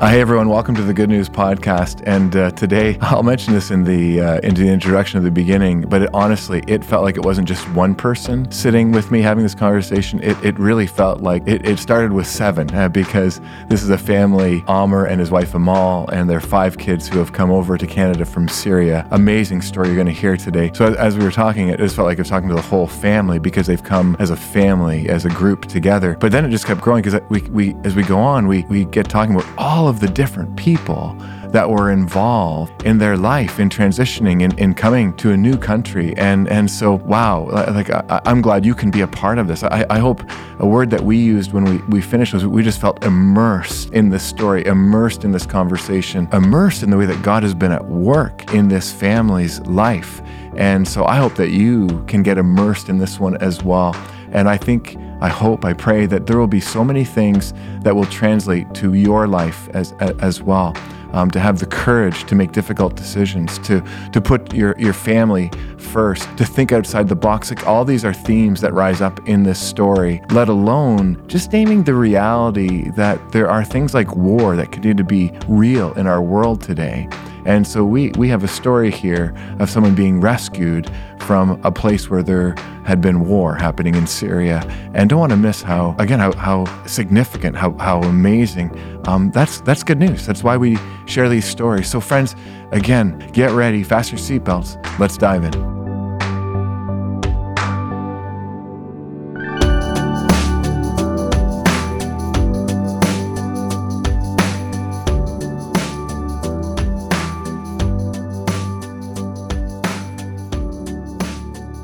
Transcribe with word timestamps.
Uh, 0.00 0.08
hey 0.08 0.22
everyone, 0.22 0.48
welcome 0.48 0.74
to 0.74 0.82
the 0.82 0.94
Good 0.94 1.10
News 1.10 1.28
Podcast. 1.28 2.02
And 2.06 2.34
uh, 2.34 2.52
today, 2.52 2.96
I'll 3.02 3.22
mention 3.22 3.52
this 3.52 3.70
in 3.70 3.84
the 3.84 4.18
uh, 4.18 4.40
into 4.40 4.62
the 4.62 4.70
introduction 4.70 5.18
at 5.18 5.24
the 5.24 5.30
beginning, 5.30 5.82
but 5.82 6.00
it, 6.00 6.10
honestly, 6.14 6.64
it 6.66 6.82
felt 6.82 7.04
like 7.04 7.18
it 7.18 7.22
wasn't 7.22 7.46
just 7.46 7.68
one 7.74 7.94
person 7.94 8.50
sitting 8.50 8.92
with 8.92 9.10
me 9.10 9.20
having 9.20 9.42
this 9.42 9.54
conversation. 9.54 10.18
It, 10.22 10.42
it 10.42 10.58
really 10.58 10.86
felt 10.86 11.20
like 11.20 11.46
it, 11.46 11.68
it 11.68 11.78
started 11.78 12.12
with 12.12 12.26
seven 12.26 12.74
uh, 12.74 12.88
because 12.88 13.42
this 13.68 13.82
is 13.82 13.90
a 13.90 13.98
family, 13.98 14.64
Amer 14.70 15.04
and 15.04 15.20
his 15.20 15.30
wife 15.30 15.52
Amal, 15.54 16.08
and 16.08 16.30
their 16.30 16.40
five 16.40 16.78
kids 16.78 17.06
who 17.06 17.18
have 17.18 17.34
come 17.34 17.50
over 17.50 17.76
to 17.76 17.86
Canada 17.86 18.24
from 18.24 18.48
Syria. 18.48 19.06
Amazing 19.10 19.60
story 19.60 19.88
you're 19.88 19.96
going 19.96 20.06
to 20.06 20.14
hear 20.14 20.34
today. 20.34 20.70
So 20.72 20.94
as 20.94 21.18
we 21.18 21.24
were 21.24 21.30
talking, 21.30 21.68
it 21.68 21.76
just 21.76 21.94
felt 21.94 22.06
like 22.06 22.16
I 22.16 22.22
was 22.22 22.30
talking 22.30 22.48
to 22.48 22.54
the 22.54 22.62
whole 22.62 22.86
family 22.86 23.38
because 23.38 23.66
they've 23.66 23.84
come 23.84 24.16
as 24.18 24.30
a 24.30 24.36
family, 24.36 25.10
as 25.10 25.26
a 25.26 25.30
group 25.30 25.66
together. 25.66 26.16
But 26.18 26.32
then 26.32 26.46
it 26.46 26.48
just 26.48 26.64
kept 26.64 26.80
growing 26.80 27.02
because 27.02 27.20
we, 27.28 27.42
we 27.50 27.74
as 27.84 27.94
we 27.94 28.02
go 28.02 28.18
on, 28.18 28.46
we 28.46 28.62
we 28.70 28.86
get 28.86 29.06
talking 29.06 29.34
about 29.34 29.46
all 29.58 29.89
of 29.90 30.00
the 30.00 30.08
different 30.08 30.56
people 30.56 31.14
that 31.50 31.68
were 31.68 31.90
involved 31.90 32.84
in 32.84 32.98
their 32.98 33.16
life 33.16 33.58
in 33.58 33.68
transitioning 33.68 34.44
and 34.44 34.52
in, 34.52 34.70
in, 34.70 34.74
coming 34.74 35.12
to 35.16 35.32
a 35.32 35.36
new 35.36 35.56
country. 35.56 36.16
And 36.16 36.48
and 36.48 36.70
so 36.70 36.94
wow 36.94 37.46
like 37.74 37.90
I, 37.90 38.20
am 38.24 38.40
glad 38.40 38.64
you 38.64 38.74
can 38.74 38.90
be 38.90 39.00
a 39.00 39.08
part 39.08 39.38
of 39.38 39.48
this. 39.48 39.62
I, 39.64 39.84
I 39.90 39.98
hope 39.98 40.22
a 40.60 40.66
word 40.66 40.90
that 40.90 41.00
we 41.02 41.18
used 41.18 41.52
when 41.52 41.64
we, 41.64 41.78
we 41.88 42.00
finished 42.00 42.32
was 42.32 42.46
we 42.46 42.62
just 42.62 42.80
felt 42.80 43.04
immersed 43.04 43.92
in 43.92 44.08
this 44.08 44.22
story 44.22 44.64
immersed 44.64 45.24
in 45.24 45.32
this 45.32 45.44
conversation 45.44 46.28
immersed 46.32 46.82
in 46.84 46.90
the 46.90 46.96
way 46.96 47.06
that 47.06 47.20
god 47.22 47.42
has 47.42 47.54
been 47.54 47.72
at 47.72 47.84
work 47.84 48.54
in 48.54 48.68
this 48.68 48.92
family's 48.92 49.60
life. 49.60 50.22
And 50.56 50.86
so 50.86 51.04
i 51.04 51.16
hope 51.16 51.34
that 51.34 51.50
you 51.50 52.04
can 52.06 52.22
get 52.22 52.38
immersed 52.38 52.88
in 52.88 52.98
this 52.98 53.18
one 53.18 53.36
as 53.38 53.64
well 53.64 53.94
and 54.32 54.48
i 54.48 54.56
think 54.56 54.96
I 55.20 55.28
hope, 55.28 55.64
I 55.66 55.74
pray 55.74 56.06
that 56.06 56.26
there 56.26 56.38
will 56.38 56.46
be 56.46 56.60
so 56.60 56.82
many 56.82 57.04
things 57.04 57.52
that 57.82 57.94
will 57.94 58.06
translate 58.06 58.72
to 58.74 58.94
your 58.94 59.26
life 59.26 59.68
as, 59.74 59.92
as 60.00 60.42
well. 60.42 60.74
Um, 61.12 61.28
to 61.32 61.40
have 61.40 61.58
the 61.58 61.66
courage 61.66 62.24
to 62.26 62.36
make 62.36 62.52
difficult 62.52 62.94
decisions, 62.94 63.58
to 63.66 63.82
to 64.12 64.20
put 64.20 64.54
your 64.54 64.76
your 64.78 64.92
family 64.92 65.50
first, 65.76 66.22
to 66.36 66.44
think 66.44 66.70
outside 66.70 67.08
the 67.08 67.16
box. 67.16 67.50
Like 67.50 67.66
all 67.66 67.84
these 67.84 68.04
are 68.04 68.12
themes 68.14 68.60
that 68.60 68.72
rise 68.72 69.00
up 69.00 69.18
in 69.28 69.42
this 69.42 69.58
story. 69.58 70.22
Let 70.30 70.48
alone 70.48 71.20
just 71.26 71.52
naming 71.52 71.82
the 71.82 71.94
reality 71.94 72.90
that 72.90 73.32
there 73.32 73.50
are 73.50 73.64
things 73.64 73.92
like 73.92 74.14
war 74.14 74.54
that 74.54 74.70
continue 74.70 74.94
to 74.94 75.02
be 75.02 75.32
real 75.48 75.92
in 75.94 76.06
our 76.06 76.22
world 76.22 76.62
today. 76.62 77.08
And 77.44 77.66
so 77.66 77.84
we 77.84 78.10
we 78.16 78.28
have 78.28 78.44
a 78.44 78.48
story 78.48 78.90
here 78.90 79.34
of 79.58 79.70
someone 79.70 79.94
being 79.94 80.20
rescued 80.20 80.90
from 81.20 81.60
a 81.64 81.72
place 81.72 82.10
where 82.10 82.22
there 82.22 82.54
had 82.84 83.00
been 83.00 83.26
war 83.26 83.54
happening 83.54 83.94
in 83.94 84.06
Syria. 84.06 84.60
And 84.94 85.08
don't 85.08 85.20
want 85.20 85.30
to 85.30 85.36
miss 85.36 85.62
how, 85.62 85.94
again, 85.98 86.18
how, 86.18 86.32
how 86.32 86.86
significant, 86.86 87.56
how, 87.56 87.72
how 87.74 88.02
amazing. 88.02 88.76
Um, 89.06 89.30
that's, 89.30 89.60
that's 89.60 89.82
good 89.84 89.98
news. 89.98 90.26
That's 90.26 90.42
why 90.42 90.56
we 90.56 90.76
share 91.06 91.28
these 91.28 91.44
stories. 91.44 91.88
So, 91.88 92.00
friends, 92.00 92.34
again, 92.72 93.18
get 93.32 93.52
ready, 93.52 93.84
fasten 93.84 94.18
your 94.18 94.40
seatbelts. 94.40 94.98
Let's 94.98 95.16
dive 95.16 95.44
in. 95.44 95.79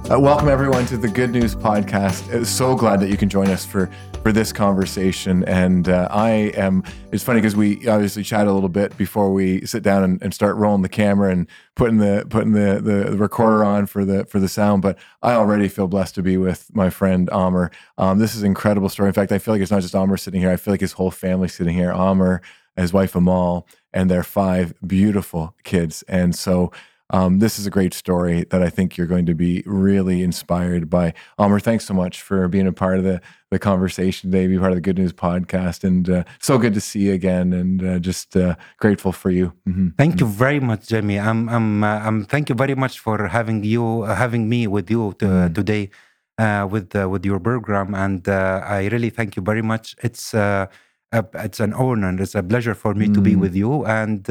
Uh, 0.08 0.20
welcome 0.20 0.48
everyone 0.48 0.86
to 0.86 0.96
the 0.96 1.08
Good 1.08 1.30
News 1.30 1.56
Podcast. 1.56 2.32
Uh, 2.32 2.44
so 2.44 2.76
glad 2.76 3.00
that 3.00 3.10
you 3.10 3.16
can 3.16 3.28
join 3.28 3.48
us 3.48 3.66
for 3.66 3.90
for 4.22 4.30
this 4.30 4.52
conversation. 4.52 5.42
And 5.48 5.88
uh, 5.88 6.06
I 6.12 6.52
am. 6.54 6.84
It's 7.10 7.24
funny 7.24 7.40
because 7.40 7.56
we 7.56 7.88
obviously 7.88 8.22
chat 8.22 8.46
a 8.46 8.52
little 8.52 8.68
bit 8.68 8.96
before 8.96 9.32
we 9.32 9.66
sit 9.66 9.82
down 9.82 10.04
and, 10.04 10.22
and, 10.22 10.32
start 10.32 10.54
rolling 10.58 10.82
the 10.82 10.88
camera 10.88 11.32
and 11.32 11.48
putting 11.75 11.98
the 11.98 12.25
putting 12.31 12.53
the, 12.53 12.81
the, 12.81 13.16
recorder 13.16 13.64
on 13.64 13.86
for 13.86 14.04
the 14.04 14.25
for 14.26 14.38
the 14.38 14.48
sound. 14.48 14.81
But 14.81 14.97
I 15.22 15.32
already 15.32 15.66
feel 15.66 15.88
blessed 15.88 16.14
to 16.14 16.22
be 16.22 16.36
with 16.36 16.72
my 16.72 16.88
friend 16.88 17.28
Amer. 17.32 17.72
Um, 17.98 18.20
this 18.20 18.36
is 18.36 18.42
an 18.42 18.47
incredible 18.47 18.88
story. 18.88 19.08
In 19.08 19.12
fact, 19.12 19.32
I 19.32 19.38
feel 19.38 19.54
like 19.54 19.60
it's 19.60 19.72
not 19.72 19.82
just 19.82 19.97
Amer 19.97 20.16
sitting 20.19 20.41
here. 20.41 20.52
I 20.52 20.56
feel 20.56 20.72
like 20.72 20.81
his 20.81 20.92
whole 20.92 21.10
family 21.10 21.48
sitting 21.48 21.75
here. 21.75 21.91
Amer, 21.91 22.42
his 22.76 22.92
wife 22.92 23.16
Amal, 23.16 23.66
and 23.92 24.08
their 24.08 24.22
five 24.22 24.72
beautiful 24.86 25.56
kids. 25.64 26.04
And 26.06 26.32
so. 26.32 26.70
Um, 27.11 27.39
this 27.39 27.59
is 27.59 27.67
a 27.67 27.71
great 27.71 27.94
story 27.94 28.44
that 28.50 28.62
I 28.62 28.69
think 28.69 28.97
you're 28.97 29.06
going 29.06 29.27
to 29.27 29.34
be 29.34 29.62
really 29.65 30.22
inspired 30.22 30.91
by. 30.91 31.15
Amer, 31.39 31.61
thanks 31.61 31.84
so 31.84 31.94
much 31.94 32.21
for 32.21 32.49
being 32.49 32.67
a 32.67 32.72
part 32.72 32.99
of 32.99 33.05
the, 33.05 33.21
the 33.50 33.61
conversation 33.61 34.31
today, 34.31 34.49
be 34.49 34.59
part 34.59 34.72
of 34.72 34.77
the 34.77 34.81
Good 34.81 34.99
News 34.99 35.12
podcast. 35.12 35.84
And 35.84 36.11
uh, 36.11 36.25
so 36.41 36.59
good 36.59 36.75
to 36.75 36.81
see 36.81 37.00
you 37.00 37.12
again 37.12 37.53
and 37.53 37.84
uh, 37.84 37.99
just 38.00 38.37
uh, 38.37 38.56
grateful 38.78 39.12
for 39.12 39.31
you. 39.31 39.53
Mm-hmm. 39.69 39.91
Thank 39.97 40.19
you 40.19 40.27
very 40.27 40.59
much, 40.59 40.89
Jamie. 40.89 41.21
I'm, 41.21 41.49
I'm, 41.49 41.84
uh, 41.84 42.00
I'm, 42.00 42.25
thank 42.25 42.49
you 42.49 42.56
very 42.56 42.75
much 42.75 42.99
for 42.99 43.28
having 43.28 43.62
you, 43.62 44.03
uh, 44.03 44.17
having 44.17 44.49
me 44.49 44.67
with 44.67 44.91
you 44.91 45.15
to, 45.21 45.27
mm-hmm. 45.27 45.53
today 45.53 45.91
with, 46.38 46.93
with 46.94 47.25
your 47.25 47.38
program. 47.38 47.94
And 47.94 48.28
I 48.28 48.88
really 48.91 49.11
thank 49.11 49.37
you 49.37 49.43
very 49.43 49.62
much. 49.62 49.94
It's, 50.03 50.34
it's 50.34 51.61
an 51.61 51.73
honor, 51.73 52.09
and 52.09 52.21
it's 52.21 52.34
a 52.34 52.43
pleasure 52.43 52.75
for 52.75 52.94
me 52.94 53.05
mm-hmm. 53.05 53.15
to 53.15 53.21
be 53.21 53.31
mm-hmm. 53.31 53.41
with 53.41 53.55
you. 53.55 53.87
And 53.87 54.27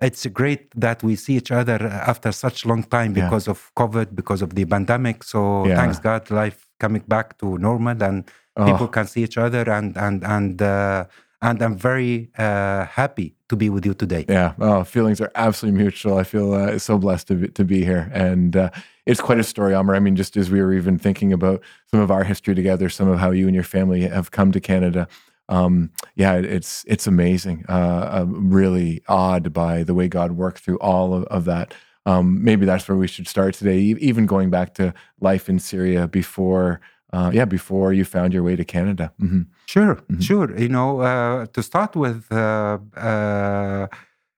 it's 0.00 0.26
great 0.26 0.70
that 0.78 1.02
we 1.02 1.16
see 1.16 1.36
each 1.36 1.50
other 1.50 1.86
after 1.86 2.32
such 2.32 2.66
long 2.66 2.82
time 2.82 3.12
because 3.12 3.46
yeah. 3.46 3.52
of 3.52 3.70
COVID, 3.76 4.14
because 4.14 4.42
of 4.42 4.54
the 4.54 4.64
pandemic. 4.64 5.22
So 5.24 5.66
yeah. 5.66 5.76
thanks 5.76 5.98
God, 5.98 6.30
life 6.30 6.66
coming 6.80 7.02
back 7.06 7.38
to 7.38 7.58
normal 7.58 8.02
and 8.02 8.30
oh. 8.56 8.66
people 8.66 8.88
can 8.88 9.06
see 9.06 9.22
each 9.22 9.38
other 9.38 9.68
and 9.70 9.96
and 9.96 10.24
and 10.24 10.60
uh, 10.60 11.04
and 11.42 11.62
I'm 11.62 11.76
very 11.76 12.30
uh, 12.38 12.86
happy 12.86 13.34
to 13.50 13.56
be 13.56 13.68
with 13.68 13.84
you 13.84 13.94
today. 13.94 14.24
Yeah, 14.28 14.54
oh, 14.58 14.82
feelings 14.82 15.20
are 15.20 15.30
absolutely 15.34 15.82
mutual. 15.82 16.16
I 16.16 16.24
feel 16.24 16.54
uh, 16.54 16.78
so 16.78 16.96
blessed 16.98 17.28
to 17.28 17.34
be, 17.34 17.48
to 17.48 17.64
be 17.64 17.84
here, 17.84 18.10
and 18.14 18.56
uh, 18.56 18.70
it's 19.04 19.20
quite 19.20 19.38
a 19.38 19.44
story, 19.44 19.74
Amer. 19.74 19.94
I 19.94 20.00
mean, 20.00 20.16
just 20.16 20.36
as 20.36 20.50
we 20.50 20.62
were 20.62 20.72
even 20.72 20.98
thinking 20.98 21.32
about 21.32 21.62
some 21.90 22.00
of 22.00 22.10
our 22.10 22.24
history 22.24 22.54
together, 22.54 22.88
some 22.88 23.08
of 23.08 23.18
how 23.18 23.30
you 23.30 23.46
and 23.46 23.54
your 23.54 23.64
family 23.64 24.00
have 24.02 24.30
come 24.30 24.52
to 24.52 24.60
Canada 24.60 25.06
um, 25.48 25.90
yeah, 26.16 26.34
it's 26.34 26.84
it's 26.86 27.06
amazing. 27.06 27.64
Uh, 27.68 28.08
I'm 28.12 28.50
really 28.52 29.02
awed 29.08 29.52
by 29.52 29.82
the 29.82 29.94
way 29.94 30.08
God 30.08 30.32
worked 30.32 30.60
through 30.60 30.78
all 30.78 31.14
of, 31.14 31.24
of 31.24 31.44
that. 31.44 31.74
Um, 32.06 32.42
maybe 32.44 32.66
that's 32.66 32.86
where 32.88 32.98
we 32.98 33.08
should 33.08 33.28
start 33.28 33.54
today. 33.54 33.78
Even 33.78 34.26
going 34.26 34.50
back 34.50 34.74
to 34.74 34.92
life 35.20 35.48
in 35.48 35.58
Syria 35.58 36.06
before, 36.06 36.80
uh, 37.12 37.30
yeah, 37.32 37.46
before 37.46 37.92
you 37.92 38.04
found 38.04 38.32
your 38.32 38.42
way 38.42 38.56
to 38.56 38.64
Canada. 38.64 39.12
Mm-hmm. 39.20 39.42
Sure, 39.66 39.96
mm-hmm. 39.96 40.20
sure. 40.20 40.56
You 40.58 40.68
know, 40.68 41.00
uh, 41.00 41.46
to 41.46 41.62
start 41.62 41.96
with, 41.96 42.30
uh, 42.30 42.78
uh, 42.96 43.86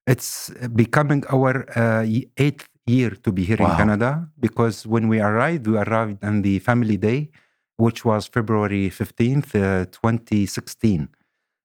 it's 0.07 0.51
becoming 0.75 1.25
our 1.29 1.67
uh, 1.77 2.07
eighth 2.37 2.69
year 2.87 3.11
to 3.11 3.33
be 3.33 3.45
here 3.45 3.57
wow. 3.59 3.73
in 3.73 3.77
Canada 3.77 4.29
because 4.39 4.87
when 4.87 5.09
we 5.09 5.21
arrived, 5.21 5.67
we 5.67 5.77
arrived 5.77 6.25
on 6.25 6.43
the 6.43 6.61
family 6.61 6.97
day 6.97 7.31
which 7.77 8.05
was 8.05 8.27
February 8.27 8.91
15th, 8.91 9.55
uh, 9.55 9.85
2016. 9.87 11.09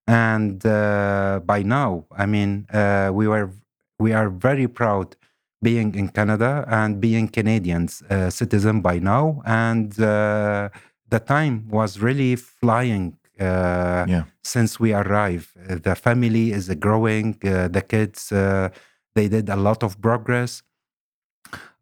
And 0.07 0.65
uh, 0.65 1.39
by 1.45 1.63
now, 1.63 2.05
I 2.11 2.25
mean, 2.25 2.67
uh, 2.73 3.11
we 3.13 3.27
were 3.27 3.51
we 3.99 4.13
are 4.13 4.29
very 4.29 4.67
proud 4.67 5.15
being 5.61 5.93
in 5.93 6.09
Canada 6.09 6.65
and 6.67 6.99
being 6.99 7.27
Canadians 7.27 8.01
uh, 8.09 8.31
citizen 8.31 8.81
by 8.81 8.97
now. 8.97 9.43
And 9.45 9.97
uh, 10.01 10.69
the 11.07 11.19
time 11.19 11.67
was 11.69 11.99
really 11.99 12.35
flying 12.35 13.17
uh, 13.39 14.05
yeah. 14.09 14.23
since 14.43 14.79
we 14.79 14.91
arrived. 14.93 15.49
the 15.83 15.95
family 15.95 16.51
is 16.51 16.67
growing. 16.79 17.37
the 17.41 17.83
kids 17.87 18.29
they 19.13 19.27
did 19.27 19.49
a 19.49 19.55
lot 19.55 19.83
of 19.83 20.01
progress 20.01 20.63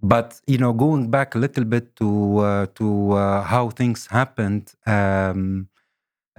but 0.01 0.39
you 0.47 0.57
know, 0.57 0.73
going 0.73 1.09
back 1.09 1.35
a 1.35 1.37
little 1.37 1.65
bit 1.65 1.95
to 1.97 2.37
uh, 2.39 2.65
to 2.75 3.11
uh, 3.11 3.43
how 3.43 3.69
things 3.69 4.07
happened. 4.07 4.73
Um, 4.85 5.67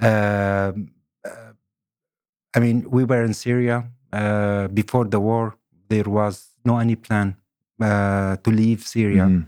uh, 0.01 0.73
I 2.53 2.59
mean, 2.59 2.91
we 2.91 3.05
were 3.05 3.23
in 3.23 3.35
Syria 3.35 3.85
uh, 4.13 4.69
before 4.69 5.05
the 5.05 5.21
war. 5.21 5.57
There 5.89 6.05
was 6.05 6.49
no 6.65 6.79
any 6.79 6.97
plan 6.97 7.37
uh, 7.81 8.37
to 8.37 8.51
leave 8.51 8.87
Syria, 8.87 9.25
mm. 9.25 9.47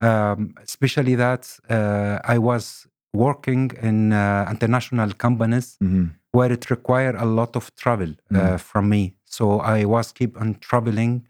um, 0.00 0.54
especially 0.62 1.14
that 1.16 1.48
uh, 1.68 2.18
I 2.24 2.38
was 2.38 2.86
working 3.12 3.72
in 3.82 4.12
international 4.50 5.12
companies 5.12 5.76
mm-hmm. 5.82 6.06
where 6.30 6.52
it 6.52 6.70
required 6.70 7.16
a 7.16 7.24
lot 7.24 7.56
of 7.56 7.74
travel 7.74 8.14
mm. 8.32 8.60
from 8.60 8.88
me. 8.88 9.16
So 9.24 9.60
I 9.60 9.84
was 9.84 10.12
keep 10.12 10.40
on 10.40 10.56
traveling 10.60 11.26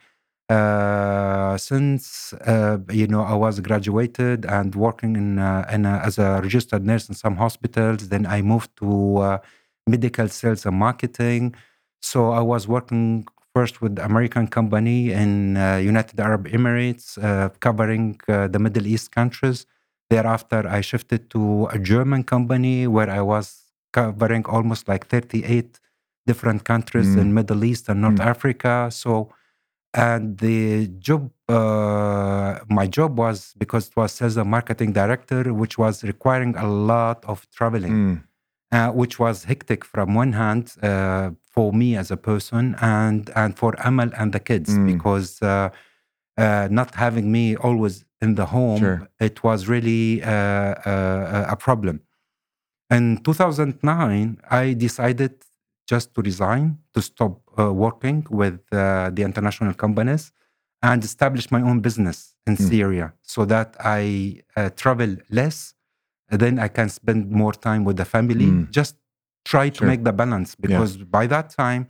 uh, 0.51 1.57
since 1.71 2.33
uh, 2.53 2.79
you 3.01 3.07
know 3.13 3.23
I 3.35 3.37
was 3.45 3.55
graduated 3.69 4.39
and 4.59 4.75
working 4.87 5.13
in, 5.23 5.39
uh, 5.39 5.65
in 5.75 5.83
a, 5.87 5.95
as 6.09 6.19
a 6.19 6.41
registered 6.43 6.85
nurse 6.91 7.09
in 7.09 7.15
some 7.15 7.37
hospitals, 7.45 8.09
then 8.13 8.25
I 8.27 8.39
moved 8.43 8.71
to 8.83 8.89
uh, 9.19 9.39
medical 9.95 10.29
sales 10.29 10.67
and 10.67 10.77
marketing. 10.77 11.55
So 12.03 12.19
I 12.41 12.41
was 12.53 12.63
working 12.77 13.27
first 13.55 13.75
with 13.83 13.95
American 14.11 14.47
company 14.59 15.13
in 15.13 15.57
uh, 15.57 15.77
United 15.93 16.19
Arab 16.21 16.43
Emirates, 16.49 17.07
covering 17.67 18.05
the 18.27 18.59
Middle 18.67 18.87
East 18.95 19.07
countries. 19.19 19.67
Thereafter, 20.15 20.61
I 20.69 20.81
shifted 20.81 21.31
to 21.35 21.43
a 21.77 21.79
German 21.79 22.23
company 22.25 22.87
where 22.97 23.11
I 23.11 23.21
was 23.21 23.47
covering 23.93 24.45
almost 24.47 24.89
like 24.89 25.07
38 25.07 25.79
different 26.27 26.65
countries 26.65 27.09
Mm. 27.15 27.21
in 27.23 27.27
Middle 27.35 27.63
East 27.71 27.85
and 27.91 28.01
North 28.07 28.21
Mm. 28.21 28.27
Africa. 28.35 28.75
So, 29.03 29.13
and 29.95 30.39
the 30.39 30.87
job, 30.99 31.31
uh, 31.49 32.61
my 32.69 32.87
job 32.87 33.19
was 33.19 33.55
because 33.59 33.89
it 33.89 33.97
was 33.97 34.13
sales 34.13 34.37
and 34.37 34.51
marketing 34.51 34.93
director, 34.93 35.53
which 35.53 35.79
was 35.79 36.05
requiring 36.05 36.55
a 36.57 36.67
lot 36.69 37.25
of 37.27 37.47
traveling, 37.51 37.93
Mm. 37.93 38.23
uh, 38.73 38.91
which 38.93 39.19
was 39.19 39.45
hectic 39.45 39.85
from 39.85 40.15
one 40.15 40.33
hand 40.33 40.75
uh, 40.83 41.31
for 41.55 41.73
me 41.73 41.97
as 41.97 42.11
a 42.11 42.17
person 42.17 42.77
and 42.81 43.31
and 43.35 43.57
for 43.59 43.75
Amal 43.85 44.11
and 44.17 44.33
the 44.33 44.41
kids 44.41 44.71
Mm. 44.79 44.87
because 44.93 45.43
uh, 45.43 45.71
uh, 46.39 46.69
not 46.71 46.95
having 46.95 47.31
me 47.33 47.57
always 47.57 48.05
in 48.23 48.35
the 48.37 48.47
home, 48.47 48.79
Sure. 48.79 49.09
it 49.19 49.43
was 49.43 49.67
really 49.69 50.23
uh, 50.23 50.29
uh, 50.31 51.47
a 51.55 51.57
problem. 51.57 52.01
In 52.91 53.19
2009, 53.23 54.39
I 54.51 54.75
decided 54.75 55.33
just 55.93 56.07
to 56.15 56.21
resign, 56.31 56.65
to 56.95 57.01
stop 57.11 57.33
uh, 57.59 57.73
working 57.87 58.19
with 58.41 58.57
uh, 58.73 58.79
the 59.17 59.23
international 59.31 59.75
companies 59.85 60.23
and 60.89 60.99
establish 61.11 61.47
my 61.57 61.63
own 61.69 61.79
business 61.89 62.19
in 62.49 62.55
Mm. 62.57 62.65
Syria 62.71 63.07
so 63.35 63.41
that 63.53 63.69
I 63.99 64.03
uh, 64.57 64.71
travel 64.83 65.11
less. 65.39 65.57
Then 66.43 66.55
I 66.67 66.69
can 66.79 66.89
spend 67.01 67.21
more 67.43 67.55
time 67.69 67.83
with 67.89 67.97
the 68.03 68.09
family. 68.15 68.49
Mm. 68.53 68.63
Just 68.79 68.95
try 69.53 69.67
to 69.71 69.79
Sure. 69.81 69.89
make 69.91 70.03
the 70.09 70.15
balance 70.23 70.51
because 70.67 70.93
by 71.19 71.25
that 71.35 71.47
time, 71.63 71.83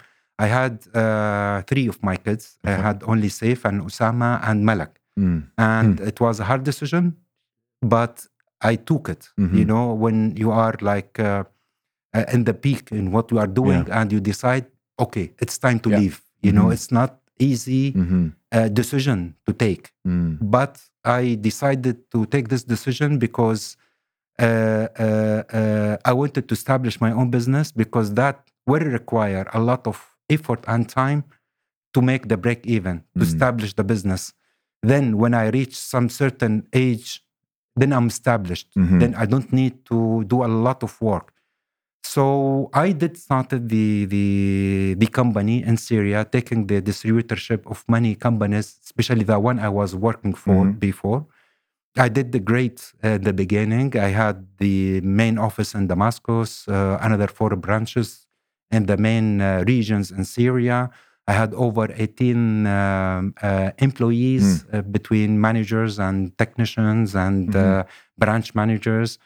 I 0.45 0.47
had 0.59 0.73
uh, 1.03 1.57
three 1.71 1.87
of 1.93 1.97
my 2.09 2.17
kids. 2.27 2.45
I 2.65 2.75
had 2.89 2.99
only 3.13 3.31
Saif 3.39 3.61
and 3.69 3.77
Osama 3.89 4.31
and 4.49 4.59
Malak 4.69 4.93
Mm. 5.25 5.41
and 5.59 5.95
it 6.11 6.19
was 6.25 6.35
a 6.43 6.45
hard 6.51 6.63
decision 6.71 7.05
but 7.97 8.15
i 8.71 8.75
took 8.89 9.05
it 9.15 9.23
Mhm. 9.39 9.55
you 9.59 9.67
know 9.73 9.85
when 10.05 10.17
you 10.43 10.51
are 10.65 10.75
like 10.93 11.13
uh, 11.31 11.43
uh, 12.17 12.25
in 12.35 12.45
the 12.45 12.55
peak 12.55 12.91
in 12.93 13.11
what 13.13 13.31
you 13.31 13.39
are 13.39 13.47
doing 13.63 13.87
and 13.91 14.13
you 14.13 14.21
decide 14.21 14.67
okay 14.99 15.33
it's 15.43 15.59
time 15.59 15.79
to 15.81 15.91
Yeah. 15.91 15.99
leave 16.01 16.17
you 16.43 16.53
know 16.53 16.67
Mhm. 16.69 16.73
it's 16.75 16.91
not 16.91 17.11
easy 17.39 17.93
Mhm. 17.93 18.33
uh, 18.53 18.69
decision 18.81 19.35
to 19.47 19.53
take 19.53 19.85
Mm. 20.07 20.39
but 20.57 20.73
i 21.05 21.35
decided 21.37 21.97
to 22.11 22.27
take 22.27 22.49
this 22.49 22.65
decision 22.65 23.19
because 23.19 23.77
uh, 24.39 24.87
uh, 24.99 25.43
uh, 25.59 25.97
i 26.05 26.13
wanted 26.13 26.45
to 26.49 26.55
establish 26.61 27.01
my 27.01 27.13
own 27.13 27.29
business 27.31 27.67
because 27.73 28.15
that 28.15 28.37
will 28.67 28.87
require 28.99 29.45
a 29.53 29.61
lot 29.61 29.87
of 29.87 29.97
effort 30.29 30.63
and 30.67 30.89
time 30.89 31.23
to 31.95 32.01
make 32.03 32.29
the 32.29 32.37
break 32.37 32.61
even 32.67 32.97
to 33.19 33.25
Mm. 33.25 33.29
establish 33.31 33.73
the 33.75 33.85
business 33.85 34.23
then 34.93 35.05
when 35.23 35.33
i 35.35 35.47
reach 35.59 35.75
some 35.95 36.09
certain 36.09 36.55
age 36.73 37.09
then 37.81 37.93
i'm 37.93 38.09
established 38.17 38.69
Mhm. 38.77 38.99
then 39.01 39.13
i 39.23 39.25
don't 39.33 39.51
need 39.53 39.75
to 39.91 40.25
do 40.33 40.43
a 40.45 40.51
lot 40.67 40.83
of 40.83 40.93
work 41.01 41.27
so 42.03 42.71
i 42.75 42.93
did 42.93 43.17
started 43.17 43.69
the 43.69 44.05
the 44.07 44.95
the 44.99 45.07
company 45.07 45.63
in 45.63 45.77
syria 45.77 46.25
taking 46.25 46.67
the 46.67 46.81
distributorship 46.83 47.67
of 47.71 47.85
many 47.89 48.15
companies 48.15 48.79
especially 48.85 49.25
the 49.25 49.39
one 49.39 49.59
i 49.59 49.69
was 49.69 49.95
working 49.95 50.35
for 50.35 50.65
Mhm. 50.67 50.79
before. 50.79 51.27
I 52.07 52.09
did 52.09 52.31
the 52.31 52.39
great 52.39 52.79
at 53.03 53.25
the 53.25 53.33
beginning. 53.33 53.89
I 53.99 54.11
had 54.23 54.37
the 54.59 55.01
main 55.03 55.37
office 55.39 55.75
in 55.79 55.89
damascus 55.89 56.51
uh, 56.69 56.99
another 57.07 57.27
four 57.27 57.51
branches 57.57 58.27
in 58.71 58.87
the 58.87 58.97
main 58.97 59.41
uh, 59.41 59.65
regions 59.67 60.07
in 60.17 60.25
syria. 60.25 60.79
I 61.27 61.33
had 61.33 61.51
over 61.55 61.87
18 61.95 62.67
um, 62.67 63.35
uh, 63.43 63.71
employees 63.79 64.65
uh, 64.73 64.83
between 64.83 65.41
managers 65.41 65.99
and 65.99 66.17
technicians 66.39 67.15
and 67.17 67.55
uh, 67.55 67.85
branch 68.23 68.55
managers. 68.55 69.19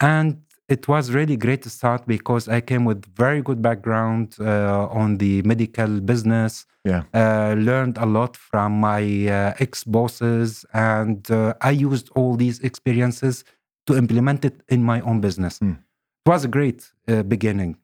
And 0.00 0.28
it 0.68 0.88
was 0.88 1.12
really 1.12 1.36
great 1.36 1.62
to 1.62 1.70
start 1.70 2.06
because 2.06 2.48
I 2.48 2.60
came 2.60 2.84
with 2.84 3.04
very 3.14 3.40
good 3.40 3.62
background 3.62 4.36
uh, 4.40 4.88
on 4.90 5.18
the 5.18 5.42
medical 5.42 6.00
business. 6.00 6.66
Yeah. 6.84 7.02
Uh, 7.14 7.54
learned 7.58 7.98
a 7.98 8.06
lot 8.06 8.36
from 8.36 8.80
my 8.80 9.02
uh, 9.28 9.54
ex 9.58 9.84
bosses, 9.84 10.64
and 10.72 11.28
uh, 11.30 11.54
I 11.60 11.70
used 11.70 12.10
all 12.14 12.36
these 12.36 12.60
experiences 12.60 13.44
to 13.86 13.96
implement 13.96 14.44
it 14.44 14.62
in 14.68 14.82
my 14.82 15.00
own 15.02 15.20
business. 15.20 15.58
Mm. 15.58 15.78
It 16.26 16.28
was 16.28 16.44
a 16.44 16.48
great 16.48 16.90
uh, 17.08 17.22
beginning. 17.22 17.76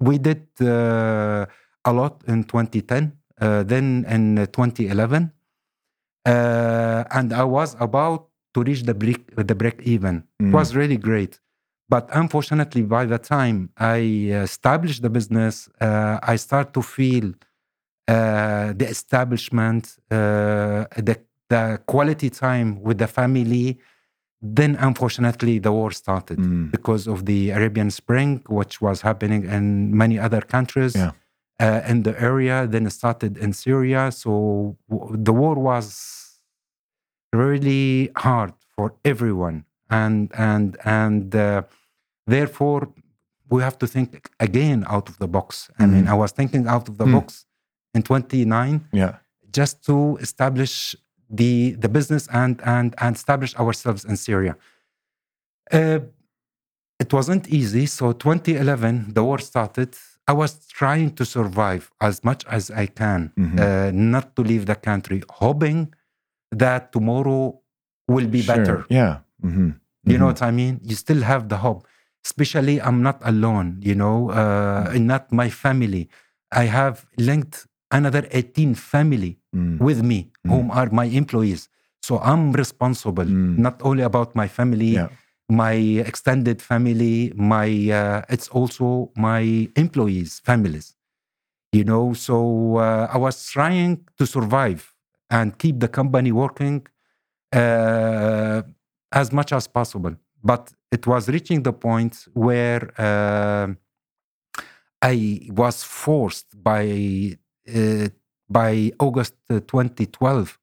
We 0.00 0.18
did 0.18 0.46
uh, 0.60 1.46
a 1.84 1.92
lot 1.92 2.22
in 2.26 2.44
2010, 2.44 3.12
uh, 3.40 3.62
then 3.62 4.04
in 4.08 4.36
2011, 4.52 5.32
uh, 6.24 7.04
and 7.10 7.32
I 7.32 7.44
was 7.44 7.76
about 7.78 8.28
to 8.54 8.62
reach 8.62 8.82
the 8.82 8.94
break 8.94 9.34
the 9.36 9.54
break 9.54 9.82
even. 9.82 10.24
Mm. 10.40 10.48
It 10.48 10.52
was 10.52 10.74
really 10.74 10.96
great, 10.96 11.40
but 11.88 12.08
unfortunately, 12.12 12.82
by 12.82 13.04
the 13.06 13.18
time 13.18 13.70
I 13.76 13.98
established 14.48 15.02
the 15.02 15.10
business, 15.10 15.68
uh, 15.80 16.18
I 16.22 16.36
start 16.36 16.72
to 16.74 16.82
feel 16.82 17.32
uh, 18.08 18.72
the 18.76 18.86
establishment, 18.88 19.96
uh, 20.10 20.84
the 20.96 21.16
the 21.48 21.78
quality 21.86 22.30
time 22.30 22.80
with 22.82 22.98
the 22.98 23.06
family. 23.06 23.78
Then, 24.40 24.74
unfortunately, 24.80 25.58
the 25.60 25.70
war 25.70 25.90
started 25.92 26.38
Mm. 26.38 26.70
because 26.72 27.06
of 27.06 27.26
the 27.26 27.50
Arabian 27.50 27.90
Spring, 27.90 28.42
which 28.48 28.80
was 28.80 29.02
happening 29.02 29.44
in 29.44 29.96
many 29.96 30.18
other 30.18 30.40
countries 30.40 30.94
Yeah. 30.96 31.12
uh, 31.60 31.82
in 31.90 32.02
the 32.02 32.14
area. 32.20 32.66
Then 32.66 32.86
it 32.86 32.90
started 32.92 33.36
in 33.38 33.52
Syria. 33.52 34.10
So 34.10 34.76
w- 34.88 35.16
the 35.26 35.32
war 35.32 35.54
was 35.70 35.86
really 37.32 38.10
hard 38.16 38.52
for 38.74 38.94
everyone, 39.04 39.64
and 40.00 40.18
and 40.50 40.68
and 41.00 41.34
uh, 41.34 41.62
therefore 42.34 42.82
we 43.52 43.58
have 43.66 43.76
to 43.82 43.86
think 43.94 44.08
again 44.48 44.78
out 44.94 45.06
of 45.10 45.16
the 45.22 45.28
box. 45.36 45.48
I 45.78 45.84
mean, 45.92 46.04
Mhm. 46.04 46.12
I 46.12 46.14
was 46.22 46.30
thinking 46.38 46.64
out 46.74 46.86
of 46.90 46.94
the 47.00 47.04
Hmm. 47.06 47.14
box 47.16 47.28
in 47.96 48.02
29 48.02 48.76
Yeah. 48.92 49.12
just 49.58 49.74
to 49.88 49.96
establish 50.26 50.74
the 51.40 51.52
the 51.84 51.88
business 51.96 52.24
and 52.42 52.54
and 52.74 52.88
and 53.04 53.12
establish 53.16 53.52
ourselves 53.62 54.02
in 54.10 54.16
Syria. 54.16 54.54
Uh, 55.78 56.00
it 57.04 57.10
wasn't 57.12 57.44
easy. 57.48 57.86
So 57.86 58.04
2011, 58.12 59.12
the 59.16 59.22
war 59.28 59.38
started. 59.52 59.90
I 60.28 60.32
was 60.42 60.52
trying 60.80 61.10
to 61.18 61.24
survive 61.24 61.90
as 62.08 62.22
much 62.28 62.42
as 62.56 62.70
I 62.70 62.86
can, 62.86 63.20
Mhm. 63.36 63.58
uh, 63.58 63.90
not 64.14 64.26
to 64.36 64.42
leave 64.50 64.64
the 64.72 64.76
country, 64.90 65.18
hoping 65.42 65.78
that 66.64 66.82
tomorrow 66.92 67.42
will 68.14 68.28
be 68.36 68.42
Sure. 68.42 68.56
better. 68.56 68.78
Yeah. 68.88 69.14
Mm-hmm. 69.46 69.70
You 70.04 70.18
know 70.18 70.26
what 70.26 70.42
I 70.42 70.50
mean? 70.50 70.80
You 70.82 70.96
still 70.96 71.22
have 71.22 71.48
the 71.48 71.58
hope. 71.58 71.86
Especially, 72.24 72.80
I'm 72.80 73.02
not 73.02 73.18
alone, 73.22 73.78
you 73.82 73.94
know, 73.94 74.30
uh, 74.30 74.90
Mm. 74.94 75.04
not 75.12 75.32
my 75.32 75.48
family. 75.50 76.08
I 76.52 76.64
have 76.78 77.06
linked 77.18 77.66
another 77.90 78.26
18 78.30 78.74
family 78.74 79.38
Mm. 79.54 79.78
with 79.80 80.02
me, 80.02 80.30
whom 80.46 80.70
are 80.70 80.88
my 80.90 81.04
employees. 81.06 81.68
So 82.02 82.18
I'm 82.18 82.52
responsible, 82.52 83.24
Mm. 83.26 83.58
not 83.58 83.76
only 83.82 84.02
about 84.02 84.34
my 84.34 84.48
family, 84.48 84.92
Yeah. 84.98 85.08
my 85.48 85.74
extended 86.10 86.58
family, 86.62 87.32
my 87.36 87.68
uh, 88.00 88.22
it's 88.34 88.48
also 88.48 89.10
my 89.16 89.68
employees' 89.76 90.40
families. 90.48 90.94
You 91.72 91.84
know, 91.84 92.12
so 92.12 92.76
uh, 92.76 93.08
I 93.14 93.18
was 93.18 93.36
trying 93.50 93.92
to 94.18 94.26
survive 94.26 94.82
and 95.30 95.56
keep 95.58 95.80
the 95.80 95.88
company 95.88 96.30
working 96.32 96.86
uh, 97.52 98.62
as 99.12 99.32
much 99.32 99.52
as 99.52 99.66
possible. 99.66 100.14
But 100.42 100.72
it 100.90 101.06
was 101.06 101.28
reaching 101.28 101.62
the 101.62 101.72
point 101.72 102.26
where 102.34 102.90
uh, 102.98 103.68
I 105.00 105.48
was 105.50 105.84
forced 105.84 106.62
by 106.62 107.36
uh, 107.74 108.08
by 108.48 108.92
August 108.98 109.34
uh, 109.50 109.60
2012 109.60 110.58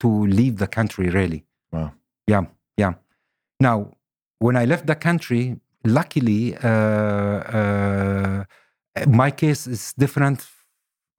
to 0.00 0.26
leave 0.26 0.56
the 0.58 0.66
country. 0.66 1.08
Really, 1.10 1.44
Wow. 1.72 1.92
yeah, 2.26 2.44
yeah. 2.76 2.94
Now, 3.60 3.92
when 4.38 4.56
I 4.56 4.64
left 4.64 4.86
the 4.86 4.94
country, 4.94 5.60
luckily, 5.84 6.56
uh, 6.56 6.68
uh, 6.68 8.44
my 9.06 9.30
case 9.30 9.66
is 9.66 9.92
different 9.96 10.46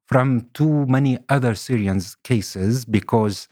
from 0.07 0.49
too 0.53 0.85
many 0.87 1.17
other 1.29 1.55
Syrians' 1.55 2.15
cases 2.23 2.83
because 2.85 3.47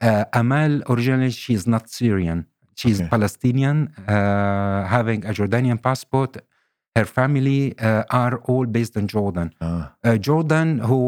uh, 0.00 0.24
Amal 0.32 0.82
originally 0.88 1.30
she 1.30 1.54
is 1.54 1.66
not 1.66 1.88
Syrian. 1.88 2.46
She's 2.82 3.00
Okay. 3.00 3.08
Palestinian, 3.14 3.76
uh, 4.08 4.86
having 4.96 5.20
a 5.30 5.32
Jordanian 5.38 5.78
passport. 5.88 6.32
Her 6.98 7.06
family 7.20 7.60
uh, 7.78 8.04
are 8.22 8.34
all 8.50 8.66
based 8.66 8.94
in 9.00 9.06
Jordan. 9.14 9.48
Ah. 9.60 9.94
Uh, 10.04 10.16
Jordan, 10.28 10.68
who 10.88 11.00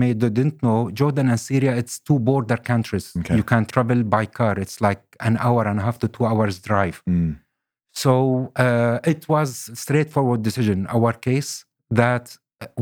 may 0.00 0.12
didn't 0.14 0.56
know, 0.62 0.90
Jordan 1.00 1.26
and 1.32 1.38
Syria, 1.38 1.72
it's 1.76 1.94
two 2.08 2.18
border 2.18 2.56
countries. 2.70 3.06
Okay. 3.18 3.36
You 3.38 3.44
can 3.52 3.62
travel 3.66 4.00
by 4.16 4.24
car. 4.26 4.54
It's 4.64 4.80
like 4.88 5.02
an 5.28 5.34
hour 5.46 5.62
and 5.70 5.78
a 5.80 5.82
half 5.86 5.98
to 6.02 6.08
two 6.16 6.24
hours 6.30 6.54
drive. 6.70 6.96
Mm. 7.08 7.32
So 7.92 8.12
uh, 8.56 8.98
it 9.12 9.28
was 9.28 9.48
straightforward 9.84 10.40
decision. 10.42 10.86
Our 10.96 11.12
case 11.12 11.52
that 11.90 12.24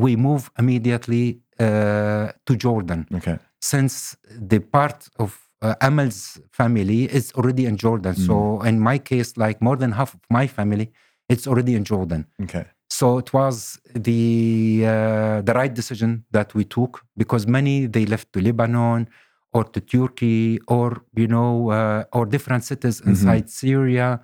we 0.04 0.16
move 0.16 0.50
immediately 0.58 1.40
uh, 1.58 2.28
to 2.46 2.52
Jordan 2.56 3.00
Okay. 3.18 3.36
since 3.60 4.16
the 4.52 4.60
part 4.60 5.08
of 5.18 5.30
uh, 5.62 5.74
Amal's 5.80 6.40
family 6.52 7.04
is 7.04 7.32
already 7.32 7.64
in 7.66 7.76
Jordan. 7.76 8.14
So 8.16 8.60
in 8.62 8.80
my 8.80 8.98
case, 8.98 9.36
like 9.36 9.60
more 9.60 9.76
than 9.76 9.92
half 9.92 10.14
of 10.14 10.20
my 10.30 10.46
family, 10.46 10.90
it's 11.28 11.46
already 11.46 11.74
in 11.74 11.84
Jordan. 11.84 12.26
Okay. 12.42 12.64
So 12.88 13.18
it 13.18 13.32
was 13.32 13.78
the 13.94 14.84
uh, 14.86 15.42
the 15.42 15.52
right 15.54 15.72
decision 15.72 16.24
that 16.32 16.54
we 16.54 16.64
took 16.64 17.02
because 17.16 17.46
many 17.46 17.86
they 17.86 18.04
left 18.06 18.32
to 18.32 18.40
Lebanon 18.40 19.08
or 19.52 19.64
to 19.64 19.80
Turkey 19.80 20.58
or 20.66 21.02
you 21.14 21.28
know 21.28 21.70
uh, 21.70 22.04
or 22.16 22.26
different 22.26 22.64
cities 22.64 23.00
Mm-hmm. 23.00 23.10
inside 23.10 23.48
Syria. 23.50 24.20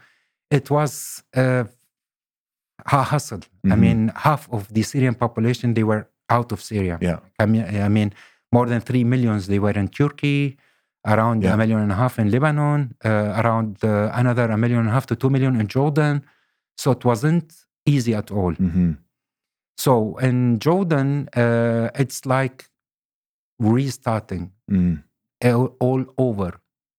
It 0.50 0.70
was 0.70 1.22
uh, 1.36 1.64
a 2.92 3.02
hustle. 3.02 3.40
I 3.64 3.68
Mhm. 3.74 3.78
mean, 3.84 4.12
half 4.14 4.48
of 4.52 4.62
the 4.72 4.82
Syrian 4.82 5.14
population 5.14 5.74
they 5.74 5.84
were 5.84 6.02
out 6.28 6.52
of 6.52 6.60
Syria. 6.62 6.98
Yeah. 7.00 7.18
I 7.38 7.46
mean, 7.46 7.64
I 7.86 7.88
mean, 7.88 8.12
more 8.52 8.66
than 8.66 8.80
three 8.80 9.04
millions 9.04 9.46
they 9.46 9.58
were 9.58 9.76
in 9.82 9.88
Turkey, 9.88 10.56
around 11.06 11.42
Yeah. 11.42 11.54
a 11.54 11.56
million 11.56 11.78
and 11.80 11.92
a 11.92 11.94
half 11.94 12.18
in 12.18 12.30
Lebanon, 12.30 12.94
uh, 13.04 13.40
around 13.40 13.78
uh, 13.84 14.10
another 14.20 14.46
a 14.50 14.56
million 14.56 14.80
and 14.80 14.88
a 14.88 14.92
half 14.92 15.06
to 15.06 15.16
two 15.16 15.30
million 15.30 15.60
in 15.60 15.66
Jordan. 15.68 16.22
So 16.76 16.90
it 16.90 17.04
wasn't 17.04 17.48
easy 17.86 18.14
at 18.14 18.30
all. 18.30 18.52
hmm 18.54 18.92
So 19.78 20.16
in 20.28 20.58
Jordan, 20.58 21.28
uh, 21.36 21.88
it's 22.02 22.20
like 22.36 22.58
restarting 23.58 24.50
Mm. 24.70 25.02
all, 25.44 25.68
all 25.80 26.04
over. 26.18 26.50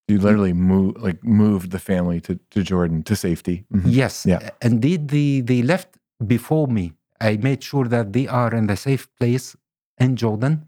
You 0.08 0.20
literally 0.20 0.54
move, 0.54 0.96
like 1.08 1.22
moved 1.24 1.72
the 1.72 1.80
family 1.80 2.22
to, 2.22 2.40
to 2.52 2.64
Jordan 2.64 3.04
to 3.04 3.16
safety. 3.16 3.66
Mhm. 3.74 3.84
Yes, 4.02 4.26
Yeah. 4.26 4.50
indeed, 4.62 5.10
they, 5.10 5.42
they 5.42 5.62
left 5.62 5.90
before 6.26 6.68
me. 6.68 6.94
I 7.20 7.38
made 7.38 7.62
sure 7.64 7.88
that 7.90 8.14
they 8.14 8.28
are 8.28 8.54
in 8.56 8.68
the 8.68 8.78
safe 8.78 9.08
place 9.20 9.58
in 10.00 10.16
Jordan. 10.16 10.66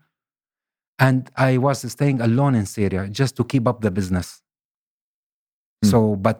And 1.00 1.29
I 1.38 1.58
was 1.58 1.77
staying 1.91 2.20
alone 2.22 2.56
in 2.56 2.65
Syria 2.65 3.08
just 3.10 3.36
to 3.38 3.44
keep 3.51 3.65
up 3.68 3.82
the 3.82 3.91
business. 3.91 4.41
Hmm. 5.84 5.89
So, 5.91 6.15
but 6.15 6.38